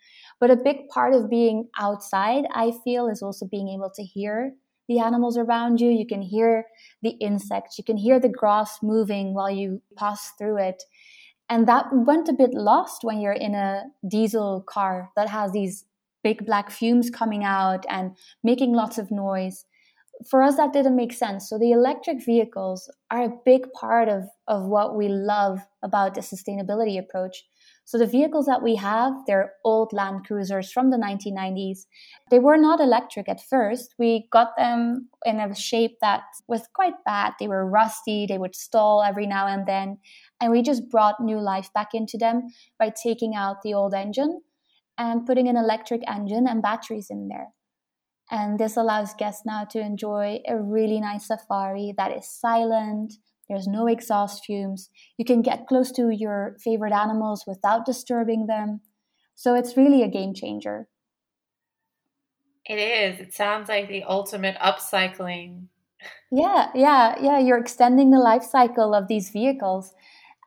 but 0.45 0.51
a 0.51 0.63
big 0.63 0.89
part 0.91 1.15
of 1.15 1.31
being 1.31 1.71
outside, 1.81 2.45
I 2.53 2.73
feel, 2.85 3.09
is 3.09 3.23
also 3.23 3.47
being 3.47 3.71
able 3.71 3.89
to 3.95 4.03
hear 4.03 4.53
the 4.89 4.99
animals 4.99 5.39
around 5.39 5.81
you. 5.81 5.89
You 5.89 6.07
can 6.07 6.21
hear 6.21 6.67
the 7.01 7.13
insects, 7.13 7.79
you 7.79 7.85
can 7.85 7.97
hear 7.97 8.21
the 8.21 8.29
grass 8.29 8.83
moving 8.83 9.33
while 9.33 9.51
you 9.51 9.81
pass 9.97 10.33
through 10.37 10.59
it. 10.59 10.83
And 11.49 11.67
that 11.67 11.87
went 11.91 12.29
a 12.29 12.35
bit 12.35 12.53
lost 12.53 13.05
when 13.05 13.23
you're 13.23 13.33
in 13.33 13.55
a 13.55 13.85
diesel 14.07 14.63
car 14.69 15.09
that 15.17 15.31
has 15.31 15.53
these 15.53 15.87
big 16.23 16.45
black 16.45 16.71
fumes 16.71 17.09
coming 17.09 17.43
out 17.43 17.87
and 17.89 18.15
making 18.43 18.75
lots 18.75 18.99
of 18.99 19.11
noise. 19.11 19.65
For 20.29 20.43
us, 20.43 20.59
that 20.59 20.75
didn't 20.75 20.95
make 20.95 21.15
sense. 21.15 21.49
So, 21.49 21.59
the 21.59 21.73
electric 21.73 22.23
vehicles 22.23 22.91
are 23.11 23.23
a 23.23 23.39
big 23.47 23.73
part 23.73 24.11
of, 24.11 24.25
of 24.47 24.67
what 24.67 24.95
we 24.95 25.09
love 25.09 25.61
about 25.83 26.15
the 26.15 26.21
sustainability 26.21 26.99
approach 26.99 27.47
so 27.85 27.99
the 27.99 28.07
vehicles 28.07 28.47
that 28.47 28.63
we 28.63 28.77
have, 28.77 29.13
they're 29.27 29.53
old 29.63 29.93
Land 29.93 30.27
Cruisers 30.27 30.73
from 30.73 30.91
the 30.91 30.97
1990s. 30.97 31.81
They 32.31 32.39
were 32.39 32.57
not 32.57 32.81
electric 32.81 33.29
at 33.29 33.45
first. 33.45 33.95
We 33.99 34.27
got 34.33 34.57
them 34.57 35.09
in 35.27 35.39
a 35.39 35.55
shape 35.55 35.99
that 36.01 36.23
was 36.49 36.67
quite 36.75 36.95
bad. 37.05 37.35
They 37.39 37.49
were 37.49 37.69
rusty, 37.69 38.27
they 38.27 38.39
would 38.39 38.55
stall 38.55 39.03
every 39.03 39.27
now 39.27 39.47
and 39.47 39.67
then. 39.67 39.99
And 40.41 40.51
we 40.51 40.63
just 40.63 40.89
brought 40.89 41.21
new 41.21 41.39
life 41.39 41.71
back 41.75 41.89
into 41.93 42.17
them 42.17 42.49
by 42.79 42.91
taking 42.91 43.35
out 43.35 43.63
the 43.63 43.75
old 43.75 43.93
engine 43.93 44.41
and 44.97 45.27
putting 45.27 45.49
an 45.49 45.57
electric 45.57 46.03
engine 46.09 46.47
and 46.49 46.63
batteries 46.63 47.09
in 47.11 47.29
there. 47.29 47.49
And 48.31 48.59
this 48.59 48.77
allows 48.77 49.13
guests 49.15 49.45
now 49.45 49.65
to 49.65 49.81
enjoy 49.81 50.41
a 50.49 50.59
really 50.59 51.01
nice 51.01 51.27
safari 51.27 51.93
that 51.99 52.17
is 52.17 52.27
silent, 52.29 53.13
there's 53.55 53.69
no 53.69 53.87
exhaust 53.87 54.45
fumes. 54.45 54.91
You 55.17 55.25
can 55.25 55.41
get 55.41 55.69
close 55.69 55.93
to 55.93 56.11
your 56.11 56.57
favorite 56.59 56.93
animals 56.93 57.45
without 57.47 57.87
disturbing 57.87 58.47
them. 58.47 58.81
So 59.37 59.55
it's 59.55 59.77
really 59.77 60.03
a 60.03 60.09
game 60.09 60.35
changer. 60.35 60.89
It 62.67 62.79
is. 62.79 63.21
It 63.21 63.33
sounds 63.33 63.69
like 63.69 63.89
the 63.89 64.03
ultimate 64.03 64.57
upcycling. 64.57 65.67
Yeah, 66.33 66.71
yeah, 66.75 67.15
yeah. 67.21 67.39
You're 67.39 67.59
extending 67.59 68.11
the 68.11 68.19
life 68.19 68.43
cycle 68.43 68.93
of 68.93 69.07
these 69.07 69.31
vehicles 69.31 69.95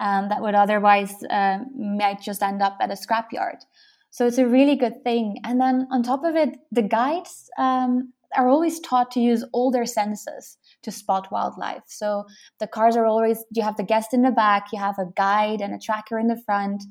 um, 0.01 0.27
that 0.27 0.41
would 0.41 0.55
otherwise 0.55 1.13
uh, 1.29 1.59
might 1.77 2.19
just 2.21 2.43
end 2.43 2.61
up 2.61 2.77
at 2.81 2.91
a 2.91 2.95
scrapyard. 2.95 3.61
So 4.09 4.27
it's 4.27 4.37
a 4.37 4.47
really 4.47 4.75
good 4.75 5.03
thing. 5.03 5.37
And 5.45 5.61
then 5.61 5.87
on 5.91 6.03
top 6.03 6.25
of 6.25 6.35
it, 6.35 6.57
the 6.71 6.81
guides 6.81 7.49
um, 7.57 8.11
are 8.35 8.49
always 8.49 8.81
taught 8.81 9.11
to 9.11 9.21
use 9.21 9.45
all 9.53 9.71
their 9.71 9.85
senses 9.85 10.57
to 10.88 10.91
spot 10.91 11.27
wildlife. 11.32 11.84
So 11.88 12.24
the 12.60 12.67
cars 12.67 12.96
are 12.96 13.06
always 13.06 13.44
you 13.51 13.62
have 13.62 13.75
the 13.75 13.84
guest 13.84 14.13
in 14.13 14.22
the 14.22 14.32
back, 14.32 14.67
you 14.72 14.79
have 14.79 14.98
a 14.98 15.12
guide 15.15 15.62
and 15.62 15.74
a 15.75 15.79
tracker 15.79 16.17
in 16.17 16.27
the 16.27 16.41
front, 16.46 16.84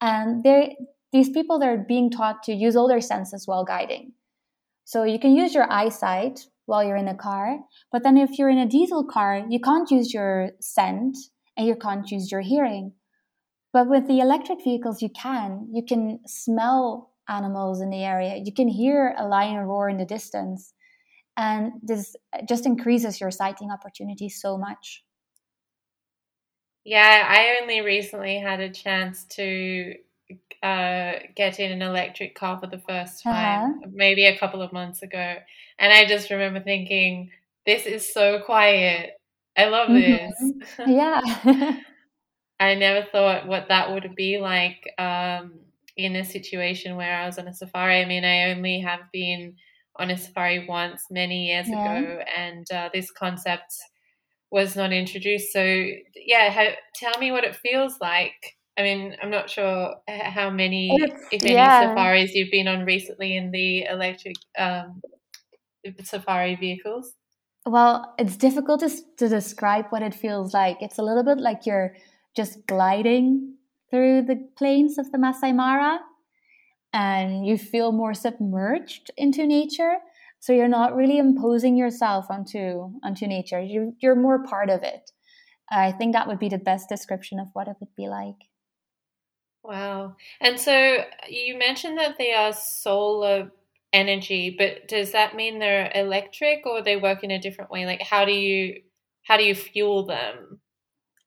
and 0.00 0.42
they 0.42 0.76
these 1.12 1.30
people 1.30 1.58
they're 1.58 1.84
being 1.86 2.10
taught 2.10 2.42
to 2.44 2.52
use 2.52 2.74
all 2.74 2.88
their 2.88 3.00
senses 3.00 3.46
while 3.46 3.64
guiding. 3.64 4.12
So 4.84 5.04
you 5.04 5.18
can 5.18 5.36
use 5.36 5.54
your 5.54 5.70
eyesight 5.70 6.40
while 6.66 6.82
you're 6.82 6.96
in 6.96 7.08
a 7.08 7.14
car, 7.14 7.58
but 7.92 8.02
then 8.02 8.16
if 8.16 8.38
you're 8.38 8.50
in 8.50 8.58
a 8.58 8.68
diesel 8.68 9.04
car, 9.04 9.44
you 9.48 9.60
can't 9.60 9.90
use 9.90 10.12
your 10.14 10.50
scent 10.60 11.16
and 11.56 11.66
you 11.66 11.76
can't 11.76 12.10
use 12.10 12.32
your 12.32 12.40
hearing. 12.40 12.92
But 13.72 13.88
with 13.88 14.06
the 14.06 14.20
electric 14.20 14.64
vehicles, 14.64 15.02
you 15.02 15.10
can. 15.10 15.68
You 15.72 15.84
can 15.86 16.20
smell 16.26 17.10
animals 17.28 17.80
in 17.80 17.90
the 17.90 18.04
area. 18.04 18.36
You 18.36 18.52
can 18.52 18.68
hear 18.68 19.14
a 19.18 19.26
lion 19.26 19.58
roar 19.66 19.88
in 19.88 19.98
the 19.98 20.04
distance 20.04 20.73
and 21.36 21.72
this 21.82 22.16
just 22.48 22.66
increases 22.66 23.20
your 23.20 23.30
sighting 23.30 23.70
opportunities 23.70 24.40
so 24.40 24.56
much 24.56 25.04
yeah 26.84 27.26
i 27.28 27.60
only 27.62 27.80
recently 27.80 28.38
had 28.38 28.60
a 28.60 28.70
chance 28.70 29.24
to 29.24 29.94
uh, 30.62 31.18
get 31.36 31.60
in 31.60 31.70
an 31.70 31.82
electric 31.82 32.34
car 32.34 32.58
for 32.58 32.66
the 32.66 32.78
first 32.78 33.22
time 33.22 33.70
uh-huh. 33.70 33.90
maybe 33.92 34.24
a 34.24 34.38
couple 34.38 34.62
of 34.62 34.72
months 34.72 35.02
ago 35.02 35.36
and 35.78 35.92
i 35.92 36.06
just 36.06 36.30
remember 36.30 36.60
thinking 36.60 37.30
this 37.66 37.84
is 37.84 38.12
so 38.12 38.40
quiet 38.40 39.10
i 39.58 39.66
love 39.66 39.88
this 39.90 40.32
mm-hmm. 40.42 40.90
yeah 40.90 41.20
i 42.60 42.74
never 42.74 43.06
thought 43.12 43.46
what 43.46 43.68
that 43.68 43.92
would 43.92 44.14
be 44.14 44.38
like 44.38 44.90
um, 44.98 45.52
in 45.96 46.16
a 46.16 46.24
situation 46.24 46.96
where 46.96 47.16
I 47.16 47.26
was 47.26 47.38
on 47.38 47.48
a 47.48 47.54
safari. 47.54 48.00
I 48.00 48.04
mean, 48.04 48.24
I 48.24 48.50
only 48.50 48.80
have 48.80 49.00
been 49.12 49.56
on 49.96 50.10
a 50.10 50.16
safari 50.16 50.66
once 50.68 51.04
many 51.10 51.46
years 51.46 51.68
yeah. 51.68 51.98
ago, 51.98 52.20
and 52.36 52.66
uh, 52.72 52.90
this 52.92 53.10
concept 53.10 53.74
was 54.50 54.76
not 54.76 54.92
introduced. 54.92 55.52
So, 55.52 55.62
yeah, 55.62 56.50
ha- 56.50 56.76
tell 56.94 57.18
me 57.18 57.32
what 57.32 57.44
it 57.44 57.56
feels 57.56 57.96
like. 58.00 58.56
I 58.76 58.82
mean, 58.82 59.16
I'm 59.22 59.30
not 59.30 59.48
sure 59.48 59.94
how 60.08 60.50
many, 60.50 60.90
it's, 60.92 61.22
if 61.30 61.42
any, 61.42 61.54
yeah. 61.54 61.88
safaris 61.88 62.34
you've 62.34 62.50
been 62.50 62.66
on 62.66 62.84
recently 62.84 63.36
in 63.36 63.52
the 63.52 63.84
electric 63.84 64.36
um, 64.58 65.00
safari 66.02 66.56
vehicles. 66.56 67.14
Well, 67.66 68.14
it's 68.18 68.36
difficult 68.36 68.80
to, 68.80 68.90
to 69.18 69.28
describe 69.28 69.86
what 69.90 70.02
it 70.02 70.12
feels 70.12 70.52
like. 70.52 70.78
It's 70.80 70.98
a 70.98 71.02
little 71.02 71.22
bit 71.22 71.38
like 71.38 71.66
you're 71.66 71.94
just 72.36 72.66
gliding 72.66 73.54
through 73.90 74.22
the 74.22 74.48
plains 74.58 74.98
of 74.98 75.12
the 75.12 75.18
Masai 75.18 75.52
Mara 75.52 76.00
and 76.94 77.44
you 77.44 77.58
feel 77.58 77.92
more 77.92 78.14
submerged 78.14 79.10
into 79.16 79.46
nature. 79.46 79.96
So 80.38 80.52
you're 80.52 80.68
not 80.68 80.94
really 80.94 81.18
imposing 81.18 81.76
yourself 81.76 82.26
onto 82.30 82.92
onto 83.02 83.26
nature. 83.26 83.60
You 83.60 83.94
you're 84.00 84.14
more 84.14 84.44
part 84.44 84.70
of 84.70 84.82
it. 84.82 85.10
I 85.70 85.92
think 85.92 86.12
that 86.12 86.28
would 86.28 86.38
be 86.38 86.48
the 86.48 86.58
best 86.58 86.88
description 86.88 87.40
of 87.40 87.48
what 87.52 87.68
it 87.68 87.76
would 87.80 87.94
be 87.96 88.08
like. 88.08 88.36
Wow. 89.62 90.16
And 90.40 90.60
so 90.60 91.04
you 91.28 91.58
mentioned 91.58 91.98
that 91.98 92.16
they 92.18 92.32
are 92.32 92.52
solar 92.52 93.50
energy, 93.92 94.54
but 94.56 94.86
does 94.86 95.12
that 95.12 95.34
mean 95.34 95.58
they're 95.58 95.90
electric 95.94 96.66
or 96.66 96.82
they 96.82 96.96
work 96.96 97.24
in 97.24 97.30
a 97.30 97.40
different 97.40 97.70
way? 97.70 97.86
Like 97.86 98.02
how 98.02 98.24
do 98.24 98.32
you 98.32 98.82
how 99.24 99.36
do 99.36 99.44
you 99.44 99.54
fuel 99.54 100.06
them? 100.06 100.60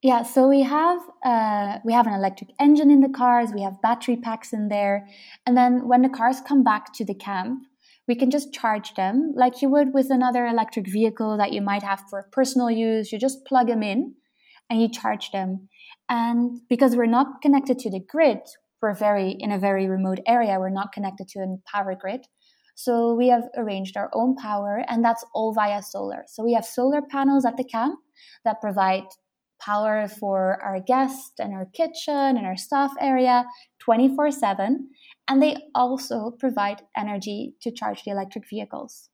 Yeah, 0.03 0.21
so 0.21 0.47
we 0.47 0.61
have 0.61 0.99
uh, 1.25 1.79
we 1.83 1.91
have 1.91 2.05
an 2.05 2.13
electric 2.13 2.51
engine 2.59 2.91
in 2.91 3.01
the 3.01 3.09
cars. 3.09 3.49
We 3.53 3.63
have 3.63 3.81
battery 3.81 4.15
packs 4.15 4.53
in 4.53 4.69
there, 4.69 5.07
and 5.45 5.57
then 5.57 5.87
when 5.87 6.03
the 6.03 6.09
cars 6.09 6.39
come 6.39 6.63
back 6.63 6.93
to 6.93 7.05
the 7.05 7.15
camp, 7.15 7.63
we 8.07 8.13
can 8.15 8.29
just 8.29 8.53
charge 8.53 8.93
them 8.93 9.33
like 9.35 9.61
you 9.61 9.69
would 9.69 9.95
with 9.95 10.11
another 10.11 10.45
electric 10.45 10.87
vehicle 10.87 11.35
that 11.37 11.51
you 11.51 11.61
might 11.61 11.81
have 11.81 12.03
for 12.11 12.29
personal 12.31 12.69
use. 12.69 13.11
You 13.11 13.17
just 13.17 13.43
plug 13.45 13.67
them 13.67 13.81
in, 13.81 14.13
and 14.69 14.79
you 14.79 14.87
charge 14.87 15.31
them. 15.31 15.67
And 16.09 16.61
because 16.69 16.95
we're 16.95 17.07
not 17.07 17.41
connected 17.41 17.79
to 17.79 17.89
the 17.89 17.99
grid, 17.99 18.41
we're 18.83 18.93
very 18.93 19.35
in 19.39 19.51
a 19.51 19.57
very 19.59 19.87
remote 19.87 20.19
area. 20.27 20.59
We're 20.59 20.69
not 20.69 20.93
connected 20.93 21.27
to 21.29 21.39
a 21.39 21.57
power 21.65 21.95
grid. 21.99 22.21
So 22.75 23.15
we 23.15 23.29
have 23.29 23.49
arranged 23.57 23.97
our 23.97 24.11
own 24.13 24.35
power, 24.35 24.85
and 24.87 25.03
that's 25.03 25.25
all 25.33 25.53
via 25.55 25.81
solar. 25.81 26.25
So 26.27 26.43
we 26.43 26.53
have 26.53 26.65
solar 26.65 27.01
panels 27.01 27.45
at 27.45 27.57
the 27.57 27.63
camp 27.63 27.97
that 28.45 28.61
provide 28.61 29.05
power 29.59 30.07
for 30.07 30.61
our 30.61 30.79
guests 30.79 31.33
and 31.39 31.53
our 31.53 31.65
kitchen 31.65 32.37
and 32.37 32.45
our 32.45 32.57
staff 32.57 32.91
area 32.99 33.45
24 33.79 34.31
7. 34.31 34.89
And 35.27 35.41
they 35.41 35.57
also 35.75 36.31
provide 36.31 36.81
energy 36.95 37.55
to 37.61 37.71
charge 37.71 38.03
the 38.03 38.11
electric 38.11 38.49
vehicles. 38.49 39.09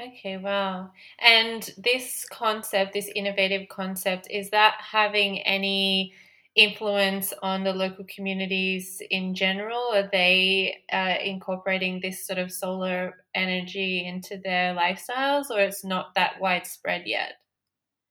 Okay, 0.00 0.36
wow. 0.38 0.90
And 1.20 1.70
this 1.78 2.26
concept, 2.30 2.94
this 2.94 3.08
innovative 3.14 3.68
concept, 3.68 4.26
is 4.28 4.50
that 4.50 4.74
having 4.80 5.40
any 5.42 6.14
influence 6.56 7.32
on 7.42 7.62
the 7.62 7.72
local 7.72 8.04
communities 8.12 9.00
in 9.10 9.34
general? 9.34 9.90
Are 9.92 10.08
they 10.10 10.78
uh, 10.92 11.14
incorporating 11.22 12.00
this 12.00 12.26
sort 12.26 12.38
of 12.38 12.50
solar 12.50 13.24
energy 13.34 14.04
into 14.04 14.36
their 14.36 14.74
lifestyles, 14.74 15.50
or 15.50 15.60
it's 15.60 15.84
not 15.84 16.14
that 16.16 16.40
widespread 16.40 17.02
yet? 17.06 17.34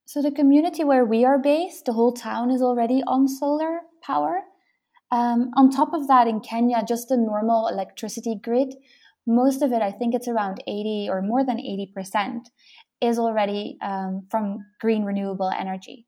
So, 0.06 0.22
the 0.22 0.32
community 0.32 0.84
where 0.84 1.06
we 1.06 1.24
are 1.24 1.40
based, 1.40 1.86
the 1.86 1.94
whole 1.94 2.12
town 2.12 2.52
is 2.52 2.62
already 2.62 3.02
on 3.08 3.28
solar 3.28 3.82
power. 4.02 4.42
Um, 5.12 5.52
on 5.56 5.72
top 5.72 5.94
of 5.94 6.08
that, 6.08 6.28
in 6.28 6.42
Kenya, 6.42 6.84
just 6.88 7.08
the 7.08 7.18
normal 7.18 7.68
electricity 7.68 8.36
grid, 8.42 8.76
most 9.26 9.62
of 9.62 9.72
it, 9.72 9.82
I 9.82 9.92
think 9.92 10.14
it's 10.14 10.28
around 10.28 10.62
80 10.68 11.08
or 11.10 11.22
more 11.22 11.46
than 11.46 11.58
80%, 11.58 12.48
is 13.00 13.18
already 13.18 13.78
um, 13.82 14.28
from 14.30 14.66
green 14.82 15.04
renewable 15.04 15.50
energy. 15.50 16.06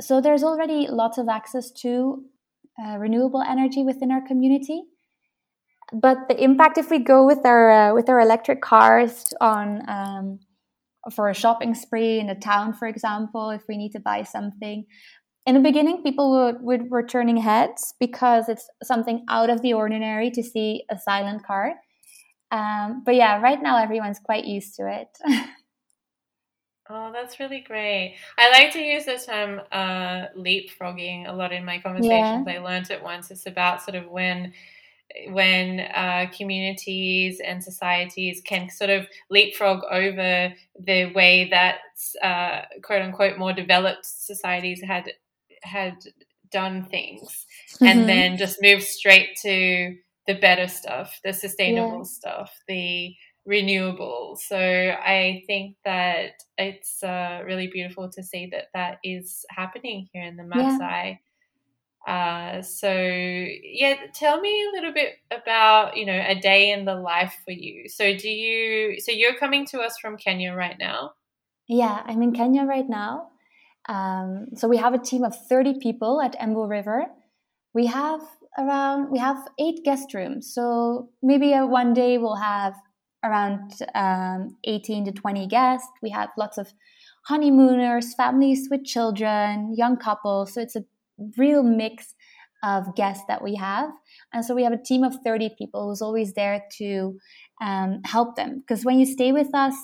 So, 0.00 0.20
there's 0.20 0.44
already 0.44 0.86
lots 0.88 1.16
of 1.16 1.28
access 1.28 1.70
to 1.82 2.24
uh, 2.82 2.98
renewable 2.98 3.42
energy 3.42 3.82
within 3.82 4.12
our 4.12 4.24
community. 4.26 4.82
But 5.92 6.28
the 6.28 6.40
impact, 6.42 6.76
if 6.76 6.90
we 6.90 6.98
go 6.98 7.26
with 7.26 7.46
our 7.46 7.70
uh, 7.70 7.94
with 7.94 8.10
our 8.10 8.20
electric 8.20 8.60
cars 8.60 9.32
on 9.40 9.82
um, 9.88 10.40
for 11.14 11.28
a 11.28 11.34
shopping 11.34 11.74
spree 11.74 12.18
in 12.18 12.28
a 12.28 12.38
town, 12.38 12.74
for 12.74 12.88
example, 12.88 13.50
if 13.50 13.62
we 13.68 13.76
need 13.76 13.92
to 13.92 14.00
buy 14.00 14.22
something. 14.22 14.84
In 15.46 15.54
the 15.54 15.60
beginning, 15.60 16.02
people 16.02 16.30
would, 16.32 16.60
would 16.60 16.90
were 16.90 17.06
turning 17.06 17.38
heads 17.38 17.94
because 17.98 18.48
it's 18.48 18.68
something 18.82 19.24
out 19.30 19.48
of 19.48 19.62
the 19.62 19.72
ordinary 19.72 20.30
to 20.32 20.42
see 20.42 20.84
a 20.90 20.98
silent 20.98 21.46
car. 21.46 21.74
Um, 22.50 23.02
but 23.04 23.14
yeah, 23.14 23.40
right 23.40 23.62
now 23.62 23.82
everyone's 23.82 24.18
quite 24.18 24.44
used 24.44 24.74
to 24.76 24.88
it. 24.90 25.08
oh, 26.90 27.12
that's 27.12 27.40
really 27.40 27.60
great. 27.60 28.16
I 28.36 28.50
like 28.50 28.72
to 28.72 28.80
use 28.80 29.04
the 29.04 29.18
term 29.18 29.60
uh, 29.72 30.26
leapfrogging 30.36 31.28
a 31.28 31.32
lot 31.32 31.52
in 31.52 31.64
my 31.64 31.78
conversations. 31.78 32.44
Yeah. 32.46 32.54
I 32.54 32.58
learned 32.58 32.90
it 32.90 33.02
once. 33.02 33.30
It's 33.30 33.46
about 33.46 33.82
sort 33.82 33.94
of 33.94 34.08
when 34.10 34.52
when 35.30 35.80
uh, 35.80 36.26
communities 36.36 37.40
and 37.44 37.62
societies 37.62 38.42
can 38.44 38.70
sort 38.70 38.90
of 38.90 39.06
leapfrog 39.30 39.82
over 39.90 40.52
the 40.78 41.12
way 41.14 41.48
that 41.50 41.78
uh, 42.22 42.62
quote 42.82 43.02
unquote 43.02 43.38
more 43.38 43.52
developed 43.52 44.04
societies 44.04 44.82
had 44.82 45.10
had 45.62 45.96
done 46.50 46.84
things 46.84 47.46
mm-hmm. 47.74 47.86
and 47.86 48.08
then 48.08 48.36
just 48.36 48.62
move 48.62 48.82
straight 48.82 49.36
to 49.36 49.94
the 50.26 50.34
better 50.34 50.68
stuff 50.68 51.18
the 51.24 51.32
sustainable 51.32 51.98
yeah. 51.98 52.02
stuff 52.04 52.52
the 52.68 53.14
renewable 53.44 54.38
so 54.40 54.58
i 54.58 55.42
think 55.46 55.74
that 55.84 56.32
it's 56.58 57.02
uh, 57.02 57.42
really 57.46 57.66
beautiful 57.66 58.10
to 58.10 58.22
see 58.22 58.46
that 58.46 58.66
that 58.74 58.98
is 59.02 59.44
happening 59.50 60.06
here 60.12 60.22
in 60.22 60.36
the 60.36 60.42
Maasai. 60.42 61.18
Uh, 62.08 62.62
so 62.62 62.90
yeah, 62.90 63.96
tell 64.14 64.40
me 64.40 64.64
a 64.66 64.70
little 64.74 64.94
bit 64.94 65.16
about 65.30 65.94
you 65.94 66.06
know 66.06 66.24
a 66.26 66.34
day 66.34 66.70
in 66.70 66.86
the 66.86 66.94
life 66.94 67.36
for 67.44 67.50
you. 67.50 67.86
So 67.88 68.16
do 68.16 68.30
you? 68.30 68.98
So 68.98 69.12
you're 69.12 69.34
coming 69.34 69.66
to 69.66 69.80
us 69.80 69.98
from 69.98 70.16
Kenya 70.16 70.54
right 70.54 70.76
now? 70.78 71.12
Yeah, 71.68 72.02
I'm 72.06 72.22
in 72.22 72.32
Kenya 72.32 72.64
right 72.64 72.88
now. 72.88 73.28
Um, 73.90 74.46
so 74.54 74.68
we 74.68 74.78
have 74.78 74.94
a 74.94 74.98
team 74.98 75.22
of 75.22 75.34
30 75.48 75.80
people 75.80 76.22
at 76.22 76.34
Emboo 76.40 76.66
River. 76.68 77.04
We 77.74 77.84
have 77.86 78.22
around 78.56 79.10
we 79.10 79.18
have 79.18 79.36
eight 79.58 79.84
guest 79.84 80.14
rooms. 80.14 80.50
So 80.50 81.10
maybe 81.22 81.52
a, 81.52 81.66
one 81.66 81.92
day 81.92 82.16
we'll 82.16 82.36
have 82.36 82.74
around 83.22 83.72
um, 83.94 84.56
18 84.64 85.04
to 85.04 85.12
20 85.12 85.46
guests. 85.46 85.88
We 86.02 86.08
have 86.08 86.30
lots 86.38 86.56
of 86.56 86.72
honeymooners, 87.26 88.14
families 88.14 88.68
with 88.70 88.84
children, 88.84 89.74
young 89.76 89.98
couples. 89.98 90.54
So 90.54 90.62
it's 90.62 90.76
a 90.76 90.84
real 91.36 91.62
mix 91.62 92.14
of 92.64 92.94
guests 92.96 93.24
that 93.28 93.42
we 93.42 93.54
have. 93.54 93.90
And 94.32 94.44
so 94.44 94.54
we 94.54 94.64
have 94.64 94.72
a 94.72 94.82
team 94.82 95.04
of 95.04 95.14
30 95.24 95.50
people 95.56 95.88
who's 95.88 96.02
always 96.02 96.32
there 96.32 96.64
to 96.78 97.16
um, 97.60 98.00
help 98.04 98.36
them. 98.36 98.60
Because 98.60 98.84
when 98.84 98.98
you 98.98 99.06
stay 99.06 99.32
with 99.32 99.54
us, 99.54 99.74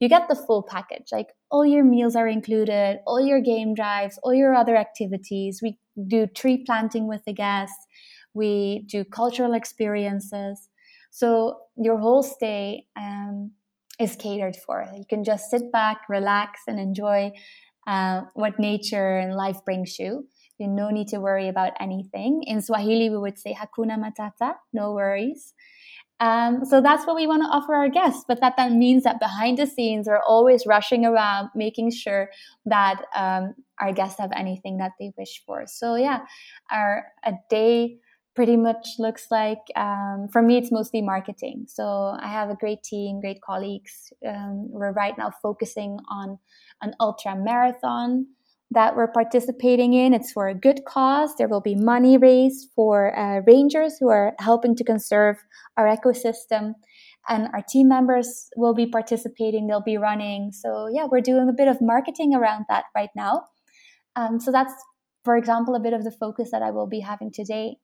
you 0.00 0.08
get 0.08 0.28
the 0.28 0.34
full 0.34 0.62
package. 0.62 1.08
Like 1.12 1.28
all 1.50 1.66
your 1.66 1.84
meals 1.84 2.16
are 2.16 2.26
included, 2.26 3.00
all 3.06 3.20
your 3.20 3.40
game 3.40 3.74
drives, 3.74 4.18
all 4.22 4.32
your 4.32 4.54
other 4.54 4.76
activities. 4.76 5.60
We 5.62 5.78
do 6.06 6.26
tree 6.26 6.64
planting 6.64 7.06
with 7.06 7.22
the 7.26 7.34
guests, 7.34 7.86
we 8.34 8.84
do 8.88 9.04
cultural 9.04 9.52
experiences. 9.52 10.68
So 11.10 11.58
your 11.76 11.98
whole 11.98 12.22
stay 12.22 12.86
um, 12.96 13.52
is 14.00 14.16
catered 14.16 14.56
for. 14.56 14.86
You 14.96 15.04
can 15.06 15.22
just 15.22 15.50
sit 15.50 15.70
back, 15.70 16.08
relax, 16.08 16.60
and 16.66 16.80
enjoy 16.80 17.32
uh, 17.86 18.22
what 18.34 18.58
nature 18.58 19.18
and 19.18 19.34
life 19.34 19.58
brings 19.66 19.98
you. 19.98 20.26
No 20.66 20.90
need 20.90 21.08
to 21.08 21.18
worry 21.18 21.48
about 21.48 21.72
anything. 21.80 22.42
In 22.46 22.60
Swahili, 22.62 23.10
we 23.10 23.18
would 23.18 23.38
say 23.38 23.54
hakuna 23.54 23.98
matata, 23.98 24.54
no 24.72 24.92
worries. 24.92 25.54
Um, 26.20 26.64
so 26.64 26.80
that's 26.80 27.04
what 27.04 27.16
we 27.16 27.26
want 27.26 27.42
to 27.42 27.48
offer 27.48 27.74
our 27.74 27.88
guests. 27.88 28.24
But 28.28 28.40
that 28.40 28.54
then 28.56 28.78
means 28.78 29.02
that 29.02 29.18
behind 29.18 29.58
the 29.58 29.66
scenes, 29.66 30.06
we're 30.06 30.22
always 30.22 30.66
rushing 30.66 31.04
around, 31.04 31.50
making 31.54 31.90
sure 31.90 32.30
that 32.64 33.02
um, 33.16 33.54
our 33.80 33.92
guests 33.92 34.20
have 34.20 34.30
anything 34.32 34.78
that 34.78 34.92
they 35.00 35.12
wish 35.18 35.42
for. 35.44 35.66
So 35.66 35.96
yeah, 35.96 36.20
our 36.70 37.06
a 37.24 37.32
day 37.50 37.98
pretty 38.34 38.56
much 38.56 38.86
looks 38.98 39.26
like 39.30 39.58
um, 39.76 40.28
for 40.32 40.40
me 40.42 40.56
it's 40.56 40.72
mostly 40.72 41.02
marketing 41.02 41.66
so 41.68 42.16
i 42.20 42.28
have 42.28 42.48
a 42.48 42.54
great 42.54 42.82
team 42.82 43.20
great 43.20 43.42
colleagues 43.42 44.12
um, 44.26 44.70
we're 44.70 44.92
right 44.92 45.18
now 45.18 45.30
focusing 45.42 45.98
on 46.10 46.38
an 46.80 46.94
ultra 46.98 47.36
marathon 47.36 48.26
that 48.72 48.96
we're 48.96 49.08
participating 49.12 49.94
in. 49.94 50.14
It's 50.14 50.32
for 50.32 50.48
a 50.48 50.54
good 50.54 50.84
cause. 50.86 51.34
There 51.36 51.48
will 51.48 51.60
be 51.60 51.74
money 51.74 52.16
raised 52.18 52.68
for 52.74 53.16
uh, 53.18 53.40
rangers 53.46 53.96
who 53.98 54.08
are 54.08 54.34
helping 54.38 54.76
to 54.76 54.84
conserve 54.84 55.36
our 55.76 55.86
ecosystem. 55.86 56.74
And 57.28 57.48
our 57.54 57.62
team 57.68 57.88
members 57.88 58.48
will 58.56 58.74
be 58.74 58.86
participating, 58.86 59.66
they'll 59.66 59.80
be 59.80 59.96
running. 59.96 60.50
So, 60.52 60.88
yeah, 60.92 61.06
we're 61.10 61.20
doing 61.20 61.48
a 61.48 61.52
bit 61.52 61.68
of 61.68 61.80
marketing 61.80 62.34
around 62.34 62.64
that 62.68 62.84
right 62.96 63.10
now. 63.14 63.44
Um, 64.16 64.40
so, 64.40 64.50
that's, 64.50 64.74
for 65.24 65.36
example, 65.36 65.76
a 65.76 65.80
bit 65.80 65.92
of 65.92 66.02
the 66.02 66.10
focus 66.10 66.50
that 66.50 66.62
I 66.62 66.72
will 66.72 66.88
be 66.88 67.00
having 67.00 67.30
today. 67.32 67.76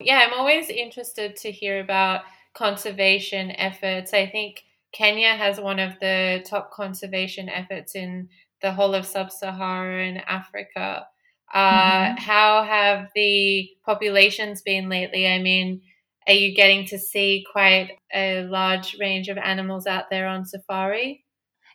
Yeah, 0.00 0.26
I'm 0.26 0.38
always 0.38 0.68
interested 0.68 1.36
to 1.36 1.50
hear 1.50 1.80
about 1.80 2.22
conservation 2.54 3.52
efforts. 3.52 4.12
I 4.12 4.26
think 4.26 4.62
Kenya 4.92 5.34
has 5.34 5.58
one 5.58 5.78
of 5.80 5.98
the 6.00 6.44
top 6.46 6.70
conservation 6.70 7.48
efforts 7.48 7.94
in 7.94 8.28
the 8.64 8.72
whole 8.72 8.94
of 8.94 9.04
sub 9.04 9.30
Saharan 9.30 10.16
Africa. 10.26 11.06
Uh, 11.52 11.58
mm-hmm. 11.58 12.16
How 12.16 12.64
have 12.64 13.10
the 13.14 13.68
populations 13.84 14.62
been 14.62 14.88
lately? 14.88 15.28
I 15.28 15.38
mean, 15.38 15.82
are 16.26 16.32
you 16.32 16.54
getting 16.54 16.86
to 16.86 16.98
see 16.98 17.44
quite 17.52 17.90
a 18.12 18.44
large 18.44 18.96
range 18.98 19.28
of 19.28 19.36
animals 19.36 19.86
out 19.86 20.04
there 20.10 20.26
on 20.26 20.46
safari? 20.46 21.24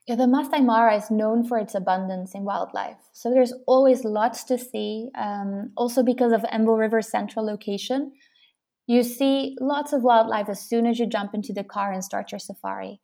Yeah, 0.08 0.16
the 0.16 0.26
Masai 0.26 0.62
Mara 0.62 0.96
is 0.96 1.12
known 1.12 1.48
for 1.48 1.60
its 1.60 1.76
abundance 1.76 2.34
in 2.34 2.44
wildlife. 2.44 2.98
So 3.14 3.30
there's 3.30 3.54
always 3.68 4.04
lots 4.04 4.44
to 4.46 4.58
see. 4.58 5.10
Um, 5.16 5.72
also, 5.78 6.02
because 6.02 6.32
of 6.32 6.42
Emboo 6.42 6.80
River's 6.80 7.08
central 7.08 7.46
location, 7.46 8.14
you 8.88 9.04
see 9.04 9.56
lots 9.62 9.94
of 9.94 10.02
wildlife 10.02 10.50
as 10.50 10.68
soon 10.68 10.88
as 10.88 10.98
you 10.98 11.06
jump 11.06 11.36
into 11.36 11.54
the 11.54 11.64
car 11.64 11.94
and 11.94 12.04
start 12.04 12.32
your 12.32 12.40
safari. 12.40 13.00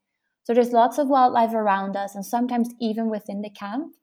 So 0.45 0.53
there's 0.53 0.71
lots 0.71 0.99
of 0.99 1.07
wildlife 1.07 1.55
around 1.55 1.97
us 1.97 2.13
and 2.13 2.23
sometimes 2.23 2.69
even 2.79 3.09
within 3.09 3.41
the 3.41 3.49
camp. 3.49 3.93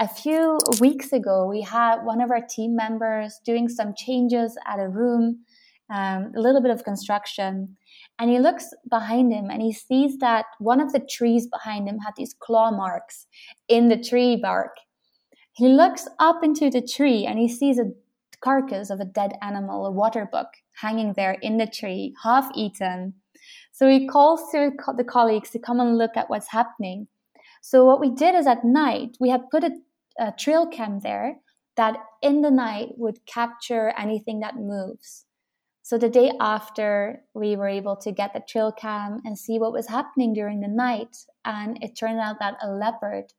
A 0.00 0.08
few 0.08 0.58
weeks 0.80 1.12
ago, 1.12 1.46
we 1.46 1.60
had 1.60 2.02
one 2.04 2.22
of 2.22 2.30
our 2.30 2.40
team 2.40 2.74
members 2.74 3.38
doing 3.44 3.68
some 3.68 3.92
changes 3.94 4.56
at 4.66 4.80
a 4.80 4.88
room, 4.88 5.44
um, 5.90 6.32
a 6.34 6.40
little 6.40 6.62
bit 6.62 6.70
of 6.70 6.84
construction. 6.84 7.76
And 8.18 8.30
he 8.30 8.38
looks 8.38 8.70
behind 8.88 9.30
him 9.30 9.50
and 9.50 9.60
he 9.60 9.74
sees 9.74 10.16
that 10.18 10.46
one 10.58 10.80
of 10.80 10.92
the 10.94 11.00
trees 11.00 11.46
behind 11.46 11.86
him 11.86 11.98
had 11.98 12.14
these 12.16 12.34
claw 12.34 12.70
marks 12.70 13.26
in 13.68 13.88
the 13.88 14.02
tree 14.02 14.36
bark. 14.36 14.76
He 15.52 15.68
looks 15.68 16.08
up 16.18 16.42
into 16.42 16.70
the 16.70 16.80
tree 16.80 17.26
and 17.26 17.38
he 17.38 17.48
sees 17.48 17.78
a 17.78 17.92
carcass 18.40 18.88
of 18.88 19.00
a 19.00 19.04
dead 19.04 19.34
animal, 19.42 19.84
a 19.84 19.90
water 19.90 20.26
buck, 20.32 20.48
hanging 20.80 21.12
there 21.12 21.36
in 21.42 21.58
the 21.58 21.66
tree, 21.66 22.14
half 22.24 22.50
eaten. 22.54 23.14
So 23.74 23.88
he 23.88 24.06
calls 24.06 24.52
to 24.52 24.70
the 24.96 25.02
colleagues 25.02 25.50
to 25.50 25.58
come 25.58 25.80
and 25.80 25.98
look 25.98 26.16
at 26.16 26.30
what's 26.30 26.52
happening. 26.52 27.08
So 27.60 27.84
what 27.84 28.00
we 28.00 28.10
did 28.10 28.36
is 28.36 28.46
at 28.46 28.64
night, 28.64 29.16
we 29.18 29.30
had 29.30 29.50
put 29.50 29.64
a, 29.64 29.72
a 30.16 30.32
trail 30.38 30.64
cam 30.64 31.00
there 31.00 31.38
that 31.76 31.96
in 32.22 32.42
the 32.42 32.52
night 32.52 32.90
would 32.98 33.26
capture 33.26 33.92
anything 33.98 34.38
that 34.40 34.54
moves. 34.54 35.26
So 35.82 35.98
the 35.98 36.08
day 36.08 36.30
after, 36.40 37.24
we 37.34 37.56
were 37.56 37.66
able 37.66 37.96
to 37.96 38.12
get 38.12 38.32
the 38.32 38.44
trail 38.48 38.70
cam 38.70 39.20
and 39.24 39.36
see 39.36 39.58
what 39.58 39.72
was 39.72 39.88
happening 39.88 40.34
during 40.34 40.60
the 40.60 40.68
night. 40.68 41.16
And 41.44 41.76
it 41.82 41.96
turned 41.98 42.20
out 42.20 42.36
that 42.38 42.58
a 42.62 42.70
leopard 42.70 43.32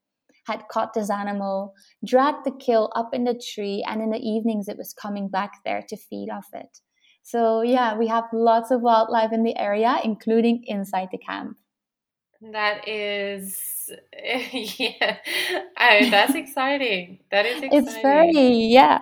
had 0.47 0.67
caught 0.67 0.93
this 0.93 1.09
animal, 1.09 1.73
dragged 2.05 2.45
the 2.45 2.51
kill 2.51 2.91
up 2.93 3.13
in 3.13 3.23
the 3.23 3.41
tree, 3.53 3.85
and 3.87 4.01
in 4.01 4.09
the 4.09 4.19
evenings 4.19 4.67
it 4.67 4.77
was 4.77 4.93
coming 4.93 5.29
back 5.29 5.53
there 5.63 5.81
to 5.87 5.95
feed 5.95 6.29
off 6.29 6.49
it. 6.53 6.81
So, 7.25 7.63
yeah, 7.63 7.97
we 7.97 8.05
have 8.05 8.25
lots 8.31 8.69
of 8.69 8.81
wildlife 8.81 9.33
in 9.33 9.41
the 9.41 9.57
area, 9.57 9.97
including 10.03 10.63
inside 10.67 11.09
the 11.11 11.17
camp. 11.17 11.57
That 12.51 12.87
is, 12.87 13.89
yeah, 14.53 15.17
I, 15.75 16.07
that's 16.11 16.35
exciting. 16.35 17.21
That 17.31 17.47
is 17.47 17.63
exciting. 17.63 17.87
It's 17.87 17.95
very, 17.95 18.51
yeah. 18.67 18.99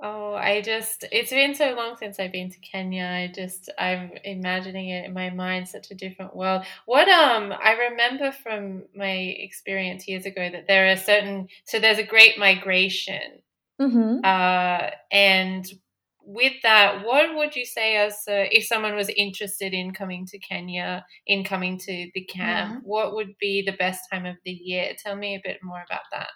Oh, 0.00 0.34
I 0.34 0.60
just, 0.60 1.04
it's 1.10 1.30
been 1.30 1.56
so 1.56 1.74
long 1.74 1.96
since 1.96 2.20
I've 2.20 2.30
been 2.30 2.50
to 2.50 2.58
Kenya. 2.60 3.04
I 3.04 3.32
just, 3.34 3.68
I'm 3.76 4.12
imagining 4.22 4.90
it 4.90 5.06
in 5.06 5.12
my 5.12 5.30
mind, 5.30 5.66
such 5.66 5.90
a 5.90 5.94
different 5.96 6.36
world. 6.36 6.64
What, 6.84 7.08
um, 7.08 7.52
I 7.52 7.72
remember 7.90 8.30
from 8.30 8.84
my 8.94 9.10
experience 9.10 10.06
years 10.06 10.24
ago 10.24 10.48
that 10.52 10.68
there 10.68 10.92
are 10.92 10.96
certain, 10.96 11.48
so 11.64 11.80
there's 11.80 11.98
a 11.98 12.04
great 12.04 12.38
migration. 12.38 13.42
Mm-hmm. 13.80 14.24
Uh, 14.24 14.90
and 15.10 15.66
with 16.26 16.54
that, 16.64 17.04
what 17.04 17.36
would 17.36 17.54
you 17.54 17.64
say 17.64 17.96
as 17.96 18.14
uh, 18.28 18.50
if 18.50 18.66
someone 18.66 18.96
was 18.96 19.08
interested 19.10 19.72
in 19.72 19.92
coming 19.92 20.26
to 20.26 20.38
Kenya, 20.38 21.06
in 21.26 21.44
coming 21.44 21.78
to 21.78 22.10
the 22.14 22.24
camp, 22.24 22.72
yeah. 22.74 22.80
what 22.82 23.14
would 23.14 23.38
be 23.40 23.62
the 23.62 23.76
best 23.76 24.00
time 24.12 24.26
of 24.26 24.34
the 24.44 24.50
year? 24.50 24.92
Tell 24.98 25.14
me 25.14 25.36
a 25.36 25.40
bit 25.42 25.58
more 25.62 25.84
about 25.88 26.02
that. 26.12 26.30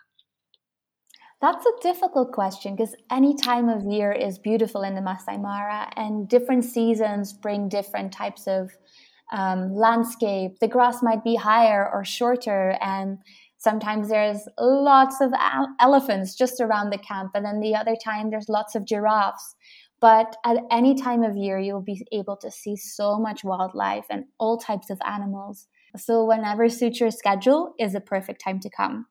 That's 1.41 1.67
a 1.67 1.83
difficult 1.83 2.33
question 2.33 2.77
because 2.77 2.95
any 3.11 3.35
time 3.35 3.69
of 3.69 3.83
year 3.83 4.13
is 4.13 4.39
beautiful 4.39 4.83
in 4.83 4.95
the 4.95 5.01
Masai 5.01 5.39
Mara, 5.39 5.91
and 5.97 6.29
different 6.29 6.65
seasons 6.65 7.33
bring 7.33 7.69
different 7.69 8.13
types 8.13 8.47
of 8.47 8.71
um, 9.33 9.75
landscape. 9.75 10.61
The 10.61 10.69
grass 10.69 11.03
might 11.03 11.25
be 11.25 11.35
higher 11.35 11.91
or 11.93 12.05
shorter, 12.05 12.77
and 12.81 13.19
sometimes 13.57 14.09
there's 14.09 14.47
lots 14.59 15.21
of 15.21 15.33
elephants 15.81 16.35
just 16.35 16.61
around 16.61 16.91
the 16.91 16.99
camp, 16.99 17.33
and 17.35 17.45
then 17.45 17.61
the 17.61 17.75
other 17.75 17.97
time 17.97 18.31
there's 18.31 18.49
lots 18.49 18.75
of 18.75 18.85
giraffes. 18.85 19.55
But 20.01 20.37
at 20.45 20.65
any 20.71 20.95
time 20.95 21.23
of 21.23 21.37
year, 21.37 21.59
you'll 21.59 21.83
be 21.83 22.07
able 22.13 22.37
to 22.39 22.51
see 22.51 22.77
so 22.77 23.19
much 23.19 23.45
wildlife 23.45 24.07
and 24.09 24.25
all 24.39 24.57
types 24.57 24.89
of 24.91 24.99
animals. 25.07 25.67
So, 25.97 26.25
whenever 26.25 26.69
suits 26.69 27.01
your 27.01 27.11
schedule 27.11 27.75
is 27.79 27.95
a 27.95 28.01
perfect 28.01 28.41
time 28.43 28.61
to 28.61 28.71
come. 28.71 29.07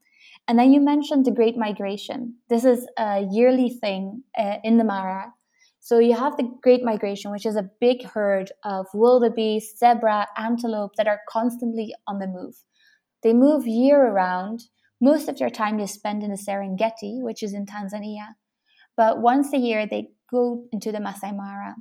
And 0.47 0.57
then 0.57 0.73
you 0.73 0.81
mentioned 0.81 1.25
the 1.25 1.31
Great 1.31 1.57
Migration. 1.57 2.35
This 2.49 2.65
is 2.65 2.87
a 2.97 3.27
yearly 3.29 3.69
thing 3.69 4.23
uh, 4.37 4.57
in 4.63 4.77
the 4.77 4.83
Mara. 4.83 5.33
So 5.79 5.99
you 5.99 6.15
have 6.15 6.37
the 6.37 6.51
Great 6.61 6.83
Migration, 6.83 7.31
which 7.31 7.45
is 7.45 7.55
a 7.55 7.69
big 7.79 8.03
herd 8.03 8.51
of 8.63 8.87
wildebeest, 8.93 9.77
zebra, 9.79 10.27
antelope 10.37 10.95
that 10.97 11.07
are 11.07 11.21
constantly 11.29 11.93
on 12.07 12.19
the 12.19 12.27
move. 12.27 12.55
They 13.23 13.33
move 13.33 13.67
year 13.67 14.01
around. 14.01 14.63
Most 14.99 15.29
of 15.29 15.37
their 15.37 15.49
time 15.49 15.77
they 15.77 15.85
spend 15.85 16.23
in 16.23 16.31
the 16.31 16.37
Serengeti, 16.37 17.21
which 17.21 17.43
is 17.43 17.53
in 17.53 17.65
Tanzania. 17.65 18.35
But 18.97 19.21
once 19.21 19.53
a 19.53 19.57
year, 19.57 19.87
they 19.87 20.09
go 20.31 20.65
into 20.71 20.91
the 20.91 20.99
Masai 20.99 21.31
Mara. 21.31 21.75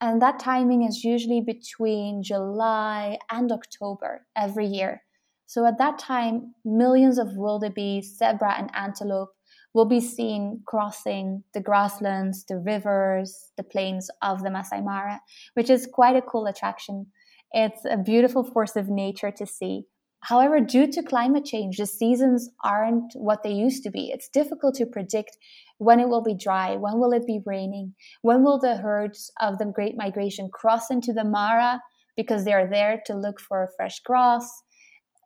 And 0.00 0.20
that 0.20 0.38
timing 0.38 0.82
is 0.82 1.04
usually 1.04 1.40
between 1.40 2.22
July 2.22 3.18
and 3.30 3.50
October 3.52 4.26
every 4.36 4.66
year. 4.66 5.02
So 5.46 5.66
at 5.66 5.78
that 5.78 5.98
time, 5.98 6.54
millions 6.64 7.18
of 7.18 7.36
wildebeest, 7.36 8.18
zebra, 8.18 8.54
and 8.58 8.70
antelope 8.74 9.30
will 9.74 9.84
be 9.86 10.00
seen 10.00 10.62
crossing 10.66 11.44
the 11.54 11.60
grasslands, 11.60 12.44
the 12.46 12.58
rivers, 12.58 13.50
the 13.56 13.62
plains 13.62 14.10
of 14.22 14.42
the 14.42 14.50
Masai 14.50 14.80
Mara, 14.80 15.20
which 15.54 15.70
is 15.70 15.88
quite 15.90 16.16
a 16.16 16.22
cool 16.22 16.46
attraction. 16.46 17.06
It's 17.52 17.84
a 17.84 17.96
beautiful 17.96 18.44
force 18.44 18.76
of 18.76 18.88
nature 18.88 19.30
to 19.30 19.46
see. 19.46 19.84
However, 20.20 20.60
due 20.60 20.86
to 20.92 21.02
climate 21.02 21.44
change, 21.44 21.78
the 21.78 21.86
seasons 21.86 22.48
aren't 22.62 23.12
what 23.14 23.42
they 23.42 23.52
used 23.52 23.82
to 23.82 23.90
be. 23.90 24.10
It's 24.12 24.28
difficult 24.28 24.76
to 24.76 24.86
predict 24.86 25.36
when 25.82 25.98
it 25.98 26.08
will 26.08 26.22
be 26.22 26.34
dry, 26.34 26.76
when 26.76 26.98
will 26.98 27.12
it 27.12 27.26
be 27.26 27.40
raining, 27.44 27.94
when 28.22 28.44
will 28.44 28.58
the 28.58 28.76
herds 28.76 29.32
of 29.40 29.58
the 29.58 29.66
Great 29.66 29.96
Migration 29.96 30.48
cross 30.52 30.90
into 30.90 31.12
the 31.12 31.24
Mara 31.24 31.80
because 32.16 32.44
they 32.44 32.52
are 32.52 32.68
there 32.68 33.02
to 33.06 33.14
look 33.14 33.40
for 33.40 33.68
fresh 33.76 34.00
grass, 34.00 34.48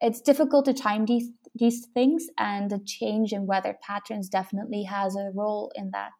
it's 0.00 0.20
difficult 0.20 0.64
to 0.66 0.74
time 0.74 1.04
these 1.06 1.30
these 1.54 1.86
things 1.94 2.26
and 2.38 2.70
the 2.70 2.80
change 2.84 3.32
in 3.32 3.46
weather 3.46 3.78
patterns 3.82 4.28
definitely 4.28 4.82
has 4.82 5.16
a 5.16 5.30
role 5.34 5.72
in 5.74 5.90
that. 5.92 6.12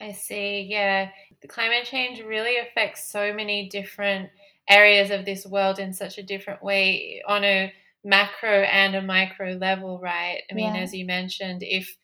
I 0.00 0.12
see 0.12 0.66
yeah. 0.70 1.10
The 1.42 1.48
climate 1.48 1.84
change 1.84 2.20
really 2.20 2.56
affects 2.56 3.10
so 3.10 3.32
many 3.32 3.68
different 3.68 4.30
areas 4.68 5.10
of 5.10 5.24
this 5.24 5.46
world 5.46 5.78
in 5.78 5.92
such 5.92 6.18
a 6.18 6.22
different 6.22 6.62
way 6.62 7.22
on 7.26 7.44
a 7.44 7.72
macro 8.04 8.62
and 8.62 8.94
a 8.94 9.02
micro 9.02 9.52
level 9.52 10.00
right? 10.02 10.40
I 10.50 10.54
mean 10.54 10.74
yeah. 10.74 10.82
as 10.82 10.94
you 10.94 11.04
mentioned 11.04 11.62
if 11.62 11.96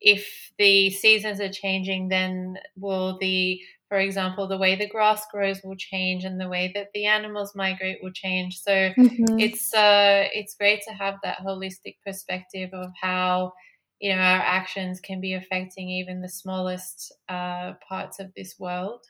if 0.00 0.52
the 0.58 0.90
seasons 0.90 1.40
are 1.40 1.52
changing 1.52 2.08
then 2.08 2.56
will 2.76 3.18
the 3.18 3.60
for 3.90 3.98
example, 3.98 4.46
the 4.46 4.56
way 4.56 4.76
the 4.76 4.88
grass 4.88 5.26
grows 5.32 5.60
will 5.64 5.74
change 5.74 6.22
and 6.22 6.40
the 6.40 6.48
way 6.48 6.70
that 6.76 6.90
the 6.94 7.06
animals 7.06 7.56
migrate 7.56 7.98
will 8.00 8.12
change. 8.12 8.60
So 8.60 8.70
mm-hmm. 8.70 9.40
it's 9.40 9.74
uh, 9.74 10.28
it's 10.32 10.54
great 10.54 10.82
to 10.86 10.94
have 10.94 11.16
that 11.24 11.38
holistic 11.38 11.96
perspective 12.06 12.70
of 12.72 12.92
how 13.02 13.52
you 13.98 14.14
know 14.14 14.22
our 14.22 14.38
actions 14.38 15.00
can 15.00 15.20
be 15.20 15.34
affecting 15.34 15.90
even 15.90 16.20
the 16.20 16.28
smallest 16.28 17.12
uh, 17.28 17.72
parts 17.86 18.20
of 18.20 18.32
this 18.36 18.54
world. 18.60 19.04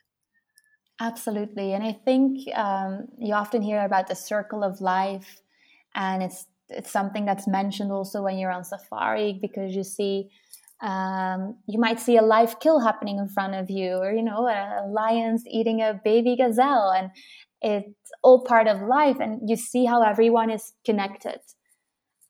Absolutely, 0.98 1.74
and 1.74 1.84
I 1.84 1.92
think 1.92 2.48
um, 2.54 3.06
you 3.18 3.34
often 3.34 3.60
hear 3.60 3.84
about 3.84 4.08
the 4.08 4.16
circle 4.16 4.64
of 4.64 4.80
life, 4.80 5.42
and 5.94 6.22
it's 6.22 6.46
it's 6.70 6.90
something 6.90 7.26
that's 7.26 7.46
mentioned 7.46 7.92
also 7.92 8.22
when 8.22 8.38
you're 8.38 8.50
on 8.50 8.64
safari 8.64 9.38
because 9.42 9.76
you 9.76 9.84
see 9.84 10.30
um, 10.82 11.58
you 11.66 11.78
might 11.78 12.00
see 12.00 12.16
a 12.16 12.22
live 12.22 12.58
kill 12.60 12.80
happening 12.80 13.18
in 13.18 13.28
front 13.28 13.54
of 13.54 13.70
you, 13.70 13.96
or 13.96 14.12
you 14.12 14.22
know, 14.22 14.48
a, 14.48 14.86
lion's 14.88 15.44
eating 15.46 15.80
a 15.80 16.00
baby 16.02 16.36
gazelle, 16.36 16.90
and 16.90 17.10
it's 17.60 18.10
all 18.22 18.44
part 18.44 18.66
of 18.66 18.80
life. 18.80 19.18
And 19.20 19.48
you 19.48 19.56
see 19.56 19.84
how 19.84 20.02
everyone 20.02 20.50
is 20.50 20.72
connected, 20.86 21.40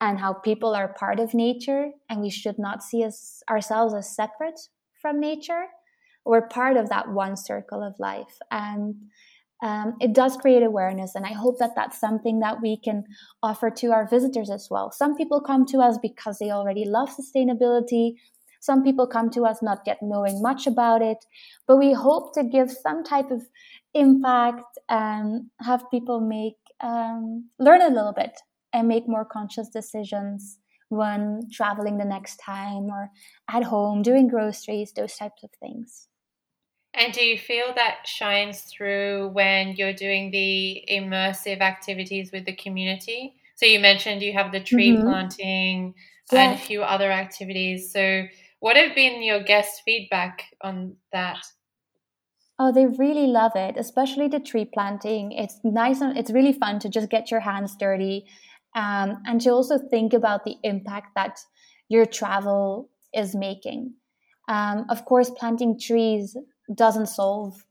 and 0.01 0.19
how 0.19 0.33
people 0.33 0.75
are 0.75 0.95
part 0.95 1.21
of 1.21 1.33
nature, 1.33 1.91
and 2.09 2.21
we 2.21 2.31
should 2.31 2.59
not 2.59 2.83
see 2.83 3.05
us, 3.05 3.43
ourselves 3.49 3.95
as 3.95 4.15
separate 4.15 4.59
from 5.01 5.21
nature. 5.21 5.67
We're 6.25 6.49
part 6.49 6.77
of 6.77 6.89
that 6.89 7.11
one 7.11 7.37
circle 7.37 7.83
of 7.85 7.95
life, 8.01 8.39
and 8.51 8.97
um, 9.63 9.95
it 10.01 10.15
does 10.15 10.39
create 10.39 10.63
awareness 10.63 11.15
and 11.15 11.27
i 11.27 11.33
hope 11.35 11.59
that 11.59 11.73
that's 11.77 12.01
something 12.01 12.41
that 12.41 12.63
we 12.63 12.79
can 12.83 13.05
offer 13.43 13.71
to 13.71 13.89
our 13.89 14.09
visitors 14.09 14.49
as 14.49 14.69
well 14.71 14.91
some 14.91 15.15
people 15.15 15.41
come 15.41 15.67
to 15.67 15.79
us 15.81 15.99
because 16.01 16.39
they 16.39 16.51
already 16.51 16.87
love 16.87 17.11
sustainability 17.11 18.15
Some 18.61 18.85
people 18.85 19.07
come 19.07 19.31
to 19.31 19.44
us 19.44 19.62
not 19.62 19.81
yet 19.87 19.99
knowing 20.03 20.40
much 20.42 20.66
about 20.66 21.03
it, 21.03 21.18
but 21.66 21.79
we 21.79 21.92
hope 21.92 22.35
to 22.35 22.44
give 22.44 22.70
some 22.70 23.03
type 23.03 23.31
of 23.31 23.42
impact 23.94 24.79
and 24.88 25.46
have 25.61 25.90
people 25.90 26.20
make 26.20 26.57
um, 26.81 27.49
learn 27.59 27.83
a 27.83 27.88
little 27.88 28.12
bit 28.12 28.38
and 28.73 28.88
make 28.88 29.09
more 29.09 29.25
conscious 29.25 29.68
decisions 29.68 30.59
when 30.88 31.42
traveling 31.53 31.99
the 31.99 32.05
next 32.05 32.37
time 32.37 32.85
or 32.90 33.11
at 33.49 33.62
home 33.62 34.03
doing 34.03 34.29
groceries, 34.29 34.92
those 34.92 35.14
types 35.14 35.42
of 35.42 35.51
things. 35.61 36.09
And 36.94 37.12
do 37.12 37.25
you 37.25 37.38
feel 37.38 37.73
that 37.77 37.99
shines 38.05 38.62
through 38.62 39.29
when 39.29 39.77
you're 39.77 39.92
doing 39.92 40.33
the 40.33 40.85
immersive 40.90 41.61
activities 41.61 42.31
with 42.33 42.44
the 42.44 42.57
community? 42.57 43.37
So 43.55 43.66
you 43.66 43.79
mentioned 43.79 44.23
you 44.23 44.33
have 44.33 44.51
the 44.51 44.61
tree 44.61 44.90
mm-hmm. 44.90 45.07
planting 45.07 45.94
yeah. 46.33 46.51
and 46.51 46.55
a 46.55 46.59
few 46.59 46.83
other 46.83 47.12
activities. 47.12 47.92
So 47.92 48.25
what 48.61 48.77
have 48.77 48.94
been 48.94 49.23
your 49.23 49.42
guest 49.42 49.83
feedback 49.85 50.44
on 50.62 50.96
that? 51.12 51.38
Oh, 52.59 52.73
they 52.73 52.87
really 52.87 53.27
love 53.27 53.53
it, 53.55 53.77
especially 53.79 54.29
the 54.29 54.38
tree 54.38 54.66
planting. 54.66 55.33
It's 55.33 55.59
nice 55.64 56.03
and 56.03 56.16
it's 56.16 56.31
really 56.31 56.53
fun 56.53 56.79
to 56.81 56.90
just 56.90 57.09
get 57.09 57.31
your 57.31 57.40
hands 57.40 57.75
dirty 57.75 58.27
um, 58.77 59.23
and 59.27 59.40
to 59.40 59.51
also 59.51 59.79
think 59.79 60.12
about 60.12 60.44
the 60.44 60.57
impact 60.62 61.14
that 61.16 61.40
your 61.88 62.05
travel 62.05 62.90
is 63.14 63.35
making. 63.35 63.94
Um, 64.46 64.85
of 64.90 65.07
course, 65.07 65.31
planting 65.31 65.79
trees 65.81 66.37
doesn't 66.75 67.07
solve 67.07 67.64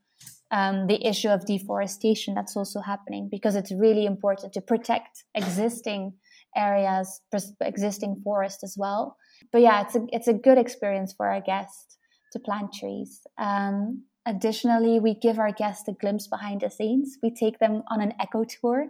um, 0.51 0.87
the 0.87 1.05
issue 1.05 1.29
of 1.29 1.45
deforestation 1.45 2.33
that's 2.33 2.57
also 2.57 2.81
happening 2.81 3.29
because 3.29 3.55
it's 3.55 3.71
really 3.71 4.05
important 4.05 4.53
to 4.53 4.61
protect 4.61 5.23
existing 5.35 6.13
areas, 6.55 7.21
existing 7.61 8.21
forest 8.23 8.63
as 8.63 8.75
well. 8.77 9.17
But 9.51 9.61
yeah, 9.61 9.81
it's 9.81 9.95
a 9.95 10.05
it's 10.09 10.27
a 10.27 10.33
good 10.33 10.57
experience 10.57 11.13
for 11.13 11.27
our 11.27 11.41
guests 11.41 11.97
to 12.33 12.39
plant 12.39 12.73
trees. 12.73 13.21
Um, 13.37 14.03
additionally, 14.25 14.99
we 14.99 15.15
give 15.15 15.39
our 15.39 15.51
guests 15.51 15.87
a 15.87 15.93
glimpse 15.93 16.27
behind 16.27 16.61
the 16.61 16.69
scenes. 16.69 17.17
We 17.23 17.31
take 17.31 17.59
them 17.59 17.83
on 17.89 18.01
an 18.01 18.13
eco 18.21 18.43
tour 18.43 18.87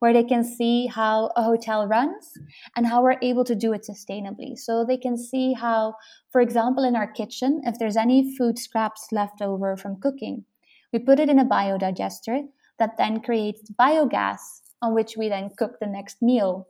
where 0.00 0.12
they 0.12 0.24
can 0.24 0.44
see 0.44 0.86
how 0.86 1.30
a 1.36 1.42
hotel 1.42 1.86
runs 1.86 2.32
and 2.76 2.86
how 2.86 3.02
we're 3.02 3.18
able 3.22 3.44
to 3.44 3.54
do 3.54 3.72
it 3.72 3.86
sustainably. 3.88 4.56
So 4.56 4.84
they 4.84 4.96
can 4.96 5.16
see 5.16 5.52
how, 5.52 5.94
for 6.30 6.40
example, 6.40 6.84
in 6.84 6.96
our 6.96 7.10
kitchen, 7.10 7.62
if 7.64 7.78
there's 7.78 7.96
any 7.96 8.36
food 8.36 8.58
scraps 8.58 9.08
left 9.12 9.40
over 9.40 9.76
from 9.76 10.00
cooking, 10.00 10.44
we 10.92 10.98
put 10.98 11.20
it 11.20 11.28
in 11.28 11.38
a 11.38 11.44
biodigester 11.44 12.42
that 12.78 12.96
then 12.96 13.20
creates 13.20 13.70
biogas 13.78 14.38
on 14.80 14.94
which 14.94 15.16
we 15.16 15.28
then 15.28 15.50
cook 15.56 15.78
the 15.80 15.86
next 15.86 16.22
meal. 16.22 16.66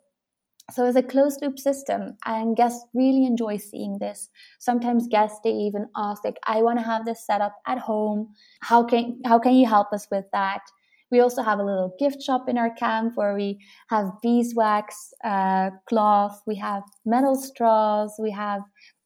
So 0.70 0.84
it's 0.84 0.96
a 0.96 1.02
closed 1.02 1.40
loop 1.40 1.58
system 1.58 2.18
and 2.26 2.54
guests 2.54 2.84
really 2.92 3.24
enjoy 3.24 3.56
seeing 3.56 3.98
this. 3.98 4.28
Sometimes 4.58 5.08
guests 5.08 5.40
they 5.42 5.50
even 5.50 5.88
ask 5.96 6.24
like 6.24 6.36
I 6.46 6.60
want 6.62 6.78
to 6.78 6.84
have 6.84 7.06
this 7.06 7.24
set 7.24 7.40
up 7.40 7.54
at 7.66 7.78
home. 7.78 8.34
How 8.60 8.84
can 8.84 9.20
how 9.24 9.38
can 9.38 9.54
you 9.54 9.66
help 9.66 9.92
us 9.94 10.06
with 10.10 10.26
that? 10.32 10.60
We 11.10 11.20
also 11.20 11.42
have 11.42 11.58
a 11.58 11.64
little 11.64 11.94
gift 11.98 12.22
shop 12.22 12.50
in 12.50 12.58
our 12.58 12.68
camp 12.74 13.12
where 13.16 13.34
we 13.34 13.60
have 13.88 14.12
beeswax, 14.22 15.14
uh, 15.24 15.70
cloth, 15.88 16.42
we 16.46 16.56
have 16.56 16.82
metal 17.06 17.34
straws, 17.34 18.14
we 18.18 18.30
have 18.32 18.60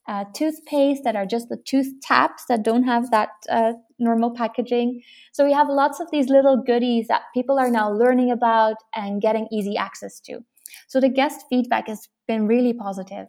uh, 0.09 0.25
toothpaste 0.35 1.05
that 1.05 1.15
are 1.15 1.27
just 1.27 1.49
the 1.49 1.59
tooth 1.65 1.93
taps 2.03 2.45
that 2.49 2.65
don't 2.65 2.83
have 2.83 3.13
that 3.13 3.29
uh, 3.49 3.75
normal 4.01 4.33
packaging. 4.33 5.01
So 5.31 5.45
we 5.45 5.53
have 5.53 5.69
lots 5.69 6.01
of 6.01 6.11
these 6.11 6.29
little 6.29 6.57
goodies 6.57 7.07
that 7.07 7.23
people 7.33 7.57
are 7.61 7.71
now 7.71 7.89
learning 7.93 8.33
about 8.33 8.79
and 8.97 9.23
getting 9.23 9.47
easy 9.53 9.77
access 9.77 10.19
to. 10.23 10.41
So 10.89 11.01
the 11.01 11.09
guest 11.09 11.47
feedback 11.49 11.89
has 11.89 12.09
been 12.29 12.47
really 12.47 12.73
positive. 12.73 13.29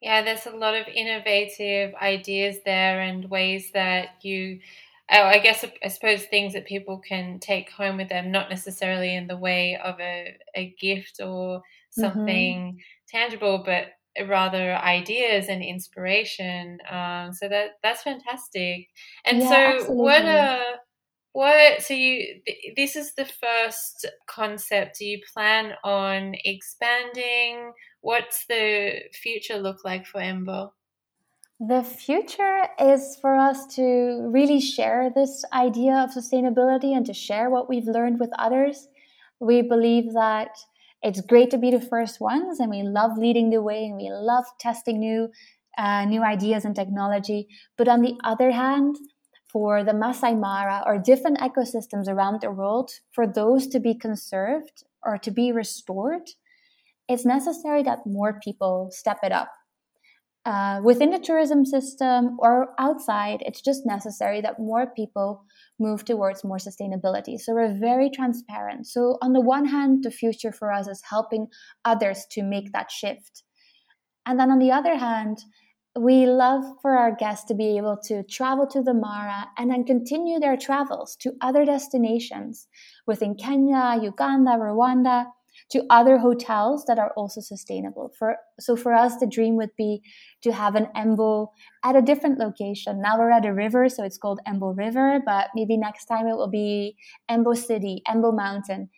Yeah, 0.00 0.22
there's 0.22 0.46
a 0.46 0.56
lot 0.56 0.74
of 0.74 0.86
innovative 0.86 1.94
ideas 2.00 2.58
there 2.64 3.00
and 3.00 3.28
ways 3.28 3.72
that 3.72 4.10
you 4.22 4.60
oh, 5.10 5.22
I 5.22 5.38
guess 5.38 5.64
I 5.82 5.88
suppose 5.88 6.24
things 6.24 6.52
that 6.52 6.66
people 6.66 6.98
can 6.98 7.38
take 7.40 7.70
home 7.70 7.96
with 7.96 8.08
them, 8.08 8.30
not 8.30 8.50
necessarily 8.50 9.14
in 9.14 9.26
the 9.26 9.36
way 9.36 9.78
of 9.82 9.98
a, 10.00 10.36
a 10.54 10.74
gift 10.80 11.20
or 11.20 11.58
mm-hmm. 11.58 12.00
something 12.00 12.58
mm-hmm. 12.72 12.78
tangible, 13.08 13.62
but 13.64 13.88
rather 14.26 14.74
ideas 14.74 15.46
and 15.48 15.62
inspiration. 15.62 16.78
Um, 16.90 17.32
so 17.32 17.48
that 17.48 17.78
that's 17.82 18.02
fantastic. 18.02 18.88
And 19.24 19.38
yeah, 19.38 19.48
so, 19.48 19.54
absolutely. 19.54 19.96
what 19.96 20.24
uh, 20.24 20.60
what? 21.38 21.82
So 21.82 21.94
you 21.94 22.40
this 22.76 22.96
is 22.96 23.14
the 23.14 23.24
first 23.24 24.06
concept. 24.26 24.98
Do 24.98 25.04
you 25.04 25.20
plan 25.32 25.74
on 25.84 26.34
expanding? 26.44 27.72
What's 28.00 28.44
the 28.48 29.02
future 29.12 29.56
look 29.56 29.84
like 29.84 30.04
for 30.04 30.20
Emboo? 30.20 30.70
The 31.60 31.84
future 31.84 32.66
is 32.80 33.16
for 33.20 33.36
us 33.36 33.66
to 33.76 34.28
really 34.32 34.60
share 34.60 35.10
this 35.14 35.44
idea 35.52 35.94
of 35.94 36.10
sustainability 36.10 36.96
and 36.96 37.06
to 37.06 37.14
share 37.14 37.50
what 37.50 37.68
we've 37.68 37.86
learned 37.86 38.18
with 38.18 38.30
others. 38.36 38.88
We 39.38 39.62
believe 39.62 40.14
that 40.14 40.50
it's 41.02 41.20
great 41.20 41.50
to 41.52 41.58
be 41.58 41.70
the 41.70 41.80
first 41.80 42.20
ones 42.20 42.58
and 42.58 42.70
we 42.70 42.82
love 42.82 43.16
leading 43.16 43.50
the 43.50 43.62
way 43.62 43.84
and 43.84 43.96
we 43.96 44.10
love 44.10 44.44
testing 44.58 44.98
new 44.98 45.28
uh, 45.78 46.04
new 46.04 46.24
ideas 46.24 46.64
and 46.64 46.74
technology. 46.74 47.46
But 47.76 47.86
on 47.86 48.02
the 48.02 48.14
other 48.24 48.50
hand, 48.50 48.96
for 49.50 49.82
the 49.82 49.94
Masai 49.94 50.34
Mara 50.34 50.82
or 50.86 50.98
different 50.98 51.38
ecosystems 51.38 52.08
around 52.08 52.40
the 52.40 52.50
world, 52.50 52.90
for 53.12 53.26
those 53.26 53.66
to 53.68 53.80
be 53.80 53.94
conserved 53.94 54.84
or 55.02 55.18
to 55.18 55.30
be 55.30 55.52
restored, 55.52 56.28
it's 57.08 57.24
necessary 57.24 57.82
that 57.82 58.06
more 58.06 58.38
people 58.42 58.90
step 58.92 59.18
it 59.22 59.32
up 59.32 59.50
uh, 60.48 60.80
within 60.82 61.10
the 61.10 61.18
tourism 61.18 61.62
system 61.66 62.36
or 62.38 62.68
outside, 62.78 63.42
it's 63.44 63.60
just 63.60 63.84
necessary 63.84 64.40
that 64.40 64.58
more 64.58 64.86
people 64.86 65.44
move 65.78 66.06
towards 66.06 66.42
more 66.42 66.56
sustainability. 66.56 67.38
So 67.38 67.52
we're 67.52 67.78
very 67.78 68.08
transparent. 68.08 68.86
So, 68.86 69.18
on 69.20 69.34
the 69.34 69.42
one 69.42 69.66
hand, 69.66 70.04
the 70.04 70.10
future 70.10 70.50
for 70.50 70.72
us 70.72 70.88
is 70.88 71.02
helping 71.10 71.48
others 71.84 72.24
to 72.30 72.42
make 72.42 72.72
that 72.72 72.90
shift. 72.90 73.42
And 74.24 74.40
then 74.40 74.50
on 74.50 74.58
the 74.58 74.72
other 74.72 74.96
hand, 74.96 75.38
we 75.96 76.26
love 76.26 76.64
for 76.80 76.96
our 76.96 77.14
guests 77.14 77.44
to 77.46 77.54
be 77.54 77.76
able 77.76 77.96
to 78.04 78.22
travel 78.24 78.66
to 78.68 78.82
the 78.82 78.94
Mara 78.94 79.46
and 79.56 79.70
then 79.70 79.84
continue 79.84 80.38
their 80.38 80.56
travels 80.56 81.16
to 81.16 81.32
other 81.40 81.64
destinations 81.64 82.68
within 83.06 83.34
Kenya, 83.34 83.98
Uganda, 84.00 84.52
Rwanda, 84.52 85.26
to 85.70 85.84
other 85.90 86.18
hotels 86.18 86.84
that 86.86 86.98
are 86.98 87.12
also 87.16 87.40
sustainable. 87.40 88.12
For 88.18 88.36
so 88.60 88.76
for 88.76 88.94
us, 88.94 89.16
the 89.18 89.26
dream 89.26 89.56
would 89.56 89.74
be 89.76 90.02
to 90.42 90.52
have 90.52 90.74
an 90.76 90.86
Emboo 90.96 91.48
at 91.84 91.96
a 91.96 92.02
different 92.02 92.38
location. 92.38 93.02
Now 93.02 93.18
we're 93.18 93.30
at 93.30 93.44
a 93.44 93.52
river, 93.52 93.88
so 93.88 94.04
it's 94.04 94.18
called 94.18 94.40
Emboo 94.46 94.76
River, 94.76 95.20
but 95.24 95.48
maybe 95.54 95.76
next 95.76 96.06
time 96.06 96.26
it 96.26 96.36
will 96.36 96.50
be 96.50 96.96
Emboo 97.30 97.56
City, 97.56 98.02
Emboo 98.08 98.34
Mountain. 98.34 98.88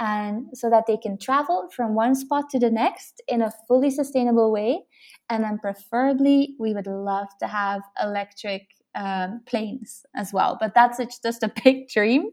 And 0.00 0.46
so 0.54 0.70
that 0.70 0.84
they 0.86 0.96
can 0.96 1.18
travel 1.18 1.68
from 1.74 1.94
one 1.94 2.14
spot 2.14 2.50
to 2.50 2.58
the 2.58 2.70
next 2.70 3.20
in 3.26 3.42
a 3.42 3.52
fully 3.66 3.90
sustainable 3.90 4.52
way. 4.52 4.84
And 5.28 5.42
then 5.42 5.58
preferably, 5.58 6.54
we 6.58 6.72
would 6.72 6.86
love 6.86 7.28
to 7.40 7.48
have 7.48 7.82
electric 8.00 8.68
um, 8.94 9.42
planes 9.46 10.04
as 10.14 10.32
well. 10.32 10.56
But 10.60 10.74
that's 10.74 10.98
just 11.22 11.42
a 11.42 11.52
big 11.64 11.88
dream. 11.88 12.30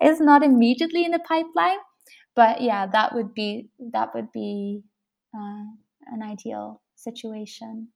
It's 0.00 0.20
not 0.20 0.42
immediately 0.42 1.04
in 1.04 1.12
the 1.12 1.18
pipeline, 1.18 1.78
but 2.34 2.60
yeah, 2.60 2.86
that 2.86 3.14
would 3.14 3.34
be 3.34 3.68
that 3.92 4.14
would 4.14 4.32
be 4.32 4.82
uh, 5.34 5.64
an 6.06 6.22
ideal 6.22 6.82
situation. 6.94 7.88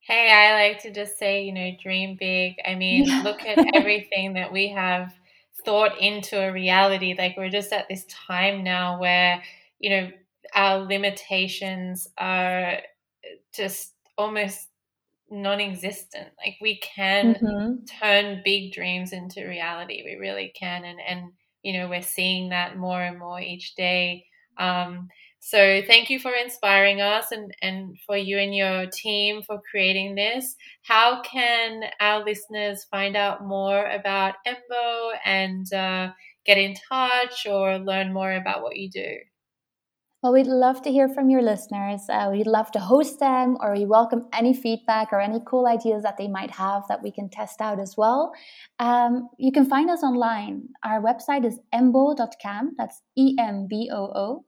Hey, 0.00 0.30
I 0.30 0.52
like 0.52 0.82
to 0.82 0.92
just 0.92 1.18
say, 1.18 1.44
you 1.44 1.52
know, 1.52 1.70
dream 1.82 2.16
big. 2.20 2.56
I 2.66 2.74
mean, 2.74 3.04
yeah. 3.04 3.22
look 3.22 3.42
at 3.42 3.58
everything 3.74 4.34
that 4.34 4.52
we 4.52 4.68
have 4.68 5.14
thought 5.64 5.98
into 6.00 6.40
a 6.40 6.52
reality. 6.52 7.14
Like 7.16 7.36
we're 7.36 7.50
just 7.50 7.72
at 7.72 7.88
this 7.88 8.04
time 8.06 8.64
now 8.64 9.00
where, 9.00 9.42
you 9.78 9.90
know, 9.90 10.10
our 10.54 10.78
limitations 10.78 12.08
are 12.18 12.78
just 13.52 13.92
almost 14.16 14.68
non-existent 15.30 16.28
like 16.44 16.54
we 16.60 16.78
can 16.78 17.34
mm-hmm. 17.34 17.84
turn 17.86 18.42
big 18.44 18.72
dreams 18.72 19.12
into 19.12 19.44
reality 19.44 20.02
we 20.04 20.14
really 20.14 20.52
can 20.54 20.84
and 20.84 21.00
and 21.08 21.32
you 21.62 21.72
know 21.72 21.88
we're 21.88 22.02
seeing 22.02 22.50
that 22.50 22.76
more 22.76 23.02
and 23.02 23.18
more 23.18 23.40
each 23.40 23.74
day 23.74 24.24
um, 24.58 25.08
so 25.46 25.82
thank 25.86 26.08
you 26.08 26.18
for 26.18 26.32
inspiring 26.32 27.02
us 27.02 27.30
and, 27.30 27.54
and 27.60 27.98
for 28.06 28.16
you 28.16 28.38
and 28.38 28.56
your 28.56 28.86
team 28.86 29.42
for 29.42 29.60
creating 29.70 30.14
this. 30.14 30.56
How 30.84 31.20
can 31.20 31.82
our 32.00 32.24
listeners 32.24 32.86
find 32.90 33.14
out 33.14 33.44
more 33.44 33.84
about 33.90 34.36
Emboo 34.46 35.10
and 35.22 35.70
uh, 35.70 36.12
get 36.46 36.56
in 36.56 36.74
touch 36.88 37.46
or 37.46 37.78
learn 37.78 38.14
more 38.14 38.32
about 38.32 38.62
what 38.62 38.76
you 38.76 38.88
do? 38.88 39.18
Well, 40.22 40.32
we'd 40.32 40.46
love 40.46 40.80
to 40.80 40.90
hear 40.90 41.10
from 41.10 41.28
your 41.28 41.42
listeners. 41.42 42.00
Uh, 42.08 42.30
we'd 42.32 42.46
love 42.46 42.70
to 42.70 42.78
host 42.78 43.20
them, 43.20 43.58
or 43.60 43.74
we 43.74 43.84
welcome 43.84 44.26
any 44.32 44.54
feedback 44.54 45.12
or 45.12 45.20
any 45.20 45.42
cool 45.46 45.66
ideas 45.66 46.04
that 46.04 46.16
they 46.16 46.26
might 46.26 46.52
have 46.52 46.84
that 46.88 47.02
we 47.02 47.10
can 47.10 47.28
test 47.28 47.60
out 47.60 47.78
as 47.78 47.98
well. 47.98 48.32
Um, 48.78 49.28
you 49.36 49.52
can 49.52 49.66
find 49.66 49.90
us 49.90 50.02
online. 50.02 50.70
Our 50.82 51.02
website 51.02 51.44
is 51.44 51.60
emboo.camp. 51.74 52.76
That's 52.78 53.02
E 53.18 53.36
M 53.38 53.66
B 53.68 53.90
O 53.92 54.06
O 54.06 54.44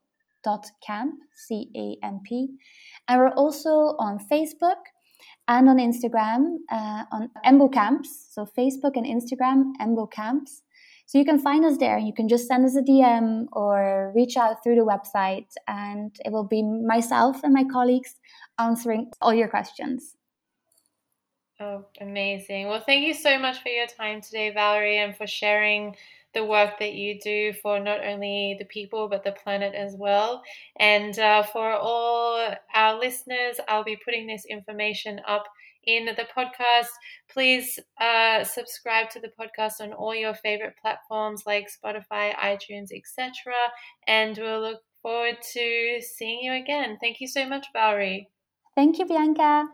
camp, 0.85 1.15
C 1.35 1.69
A 1.75 2.05
M 2.05 2.21
P. 2.25 2.47
And 3.07 3.19
we're 3.19 3.29
also 3.29 3.95
on 3.99 4.19
Facebook 4.31 4.81
and 5.47 5.69
on 5.69 5.77
Instagram 5.77 6.57
uh, 6.71 7.03
on 7.11 7.29
Emboo 7.45 7.71
Camps. 7.71 8.27
So 8.31 8.45
Facebook 8.45 8.95
and 8.95 9.05
Instagram, 9.05 9.71
Emboo 9.81 10.11
Camps. 10.11 10.63
So 11.05 11.17
you 11.17 11.23
can 11.23 11.39
find 11.39 11.63
us 11.63 11.77
there. 11.77 11.97
and 11.97 12.05
You 12.05 12.13
can 12.13 12.27
just 12.27 12.47
send 12.47 12.65
us 12.65 12.75
a 12.75 12.81
DM 12.81 13.45
or 13.53 14.11
reach 14.13 14.35
out 14.35 14.61
through 14.61 14.75
the 14.75 14.81
website, 14.81 15.47
and 15.67 16.13
it 16.25 16.33
will 16.33 16.43
be 16.43 16.61
myself 16.61 17.43
and 17.43 17.53
my 17.53 17.63
colleagues 17.63 18.15
answering 18.59 19.11
all 19.21 19.33
your 19.33 19.47
questions. 19.47 20.17
Oh, 21.61 21.85
amazing. 22.01 22.67
Well, 22.67 22.81
thank 22.81 23.07
you 23.07 23.13
so 23.13 23.39
much 23.39 23.63
for 23.63 23.69
your 23.69 23.87
time 23.87 24.21
today, 24.21 24.51
Valery, 24.51 24.97
and 24.97 25.15
for 25.15 25.25
sharing 25.25 25.95
the 26.33 26.45
work 26.45 26.79
that 26.79 26.93
you 26.93 27.19
do 27.19 27.53
for 27.61 27.79
not 27.79 28.05
only 28.05 28.55
the 28.59 28.65
people 28.65 29.07
but 29.09 29.23
the 29.23 29.31
planet 29.31 29.73
as 29.73 29.95
well. 29.97 30.43
And 30.79 31.17
uh, 31.17 31.43
for 31.43 31.71
all 31.71 32.53
our 32.73 32.99
listeners, 32.99 33.59
I'll 33.67 33.83
be 33.83 33.99
putting 34.03 34.27
this 34.27 34.45
information 34.45 35.19
up 35.27 35.45
in 35.87 36.05
the 36.05 36.27
podcast. 36.35 36.89
Please 37.31 37.79
uh, 37.99 38.43
subscribe 38.43 39.09
to 39.11 39.19
the 39.19 39.31
podcast 39.39 39.79
on 39.79 39.93
all 39.93 40.13
your 40.13 40.35
favorite 40.35 40.75
platforms 40.81 41.43
like 41.45 41.67
Spotify, 41.67 42.35
iTunes, 42.35 42.89
etc. 42.93 43.53
And 44.07 44.37
we'll 44.37 44.61
look 44.61 44.81
forward 45.01 45.37
to 45.53 46.01
seeing 46.01 46.41
you 46.41 46.53
again. 46.53 46.97
Thank 47.01 47.21
you 47.21 47.27
so 47.27 47.47
much, 47.47 47.67
Valery. 47.73 48.29
Thank 48.75 48.99
you, 48.99 49.05
Bianca. 49.05 49.67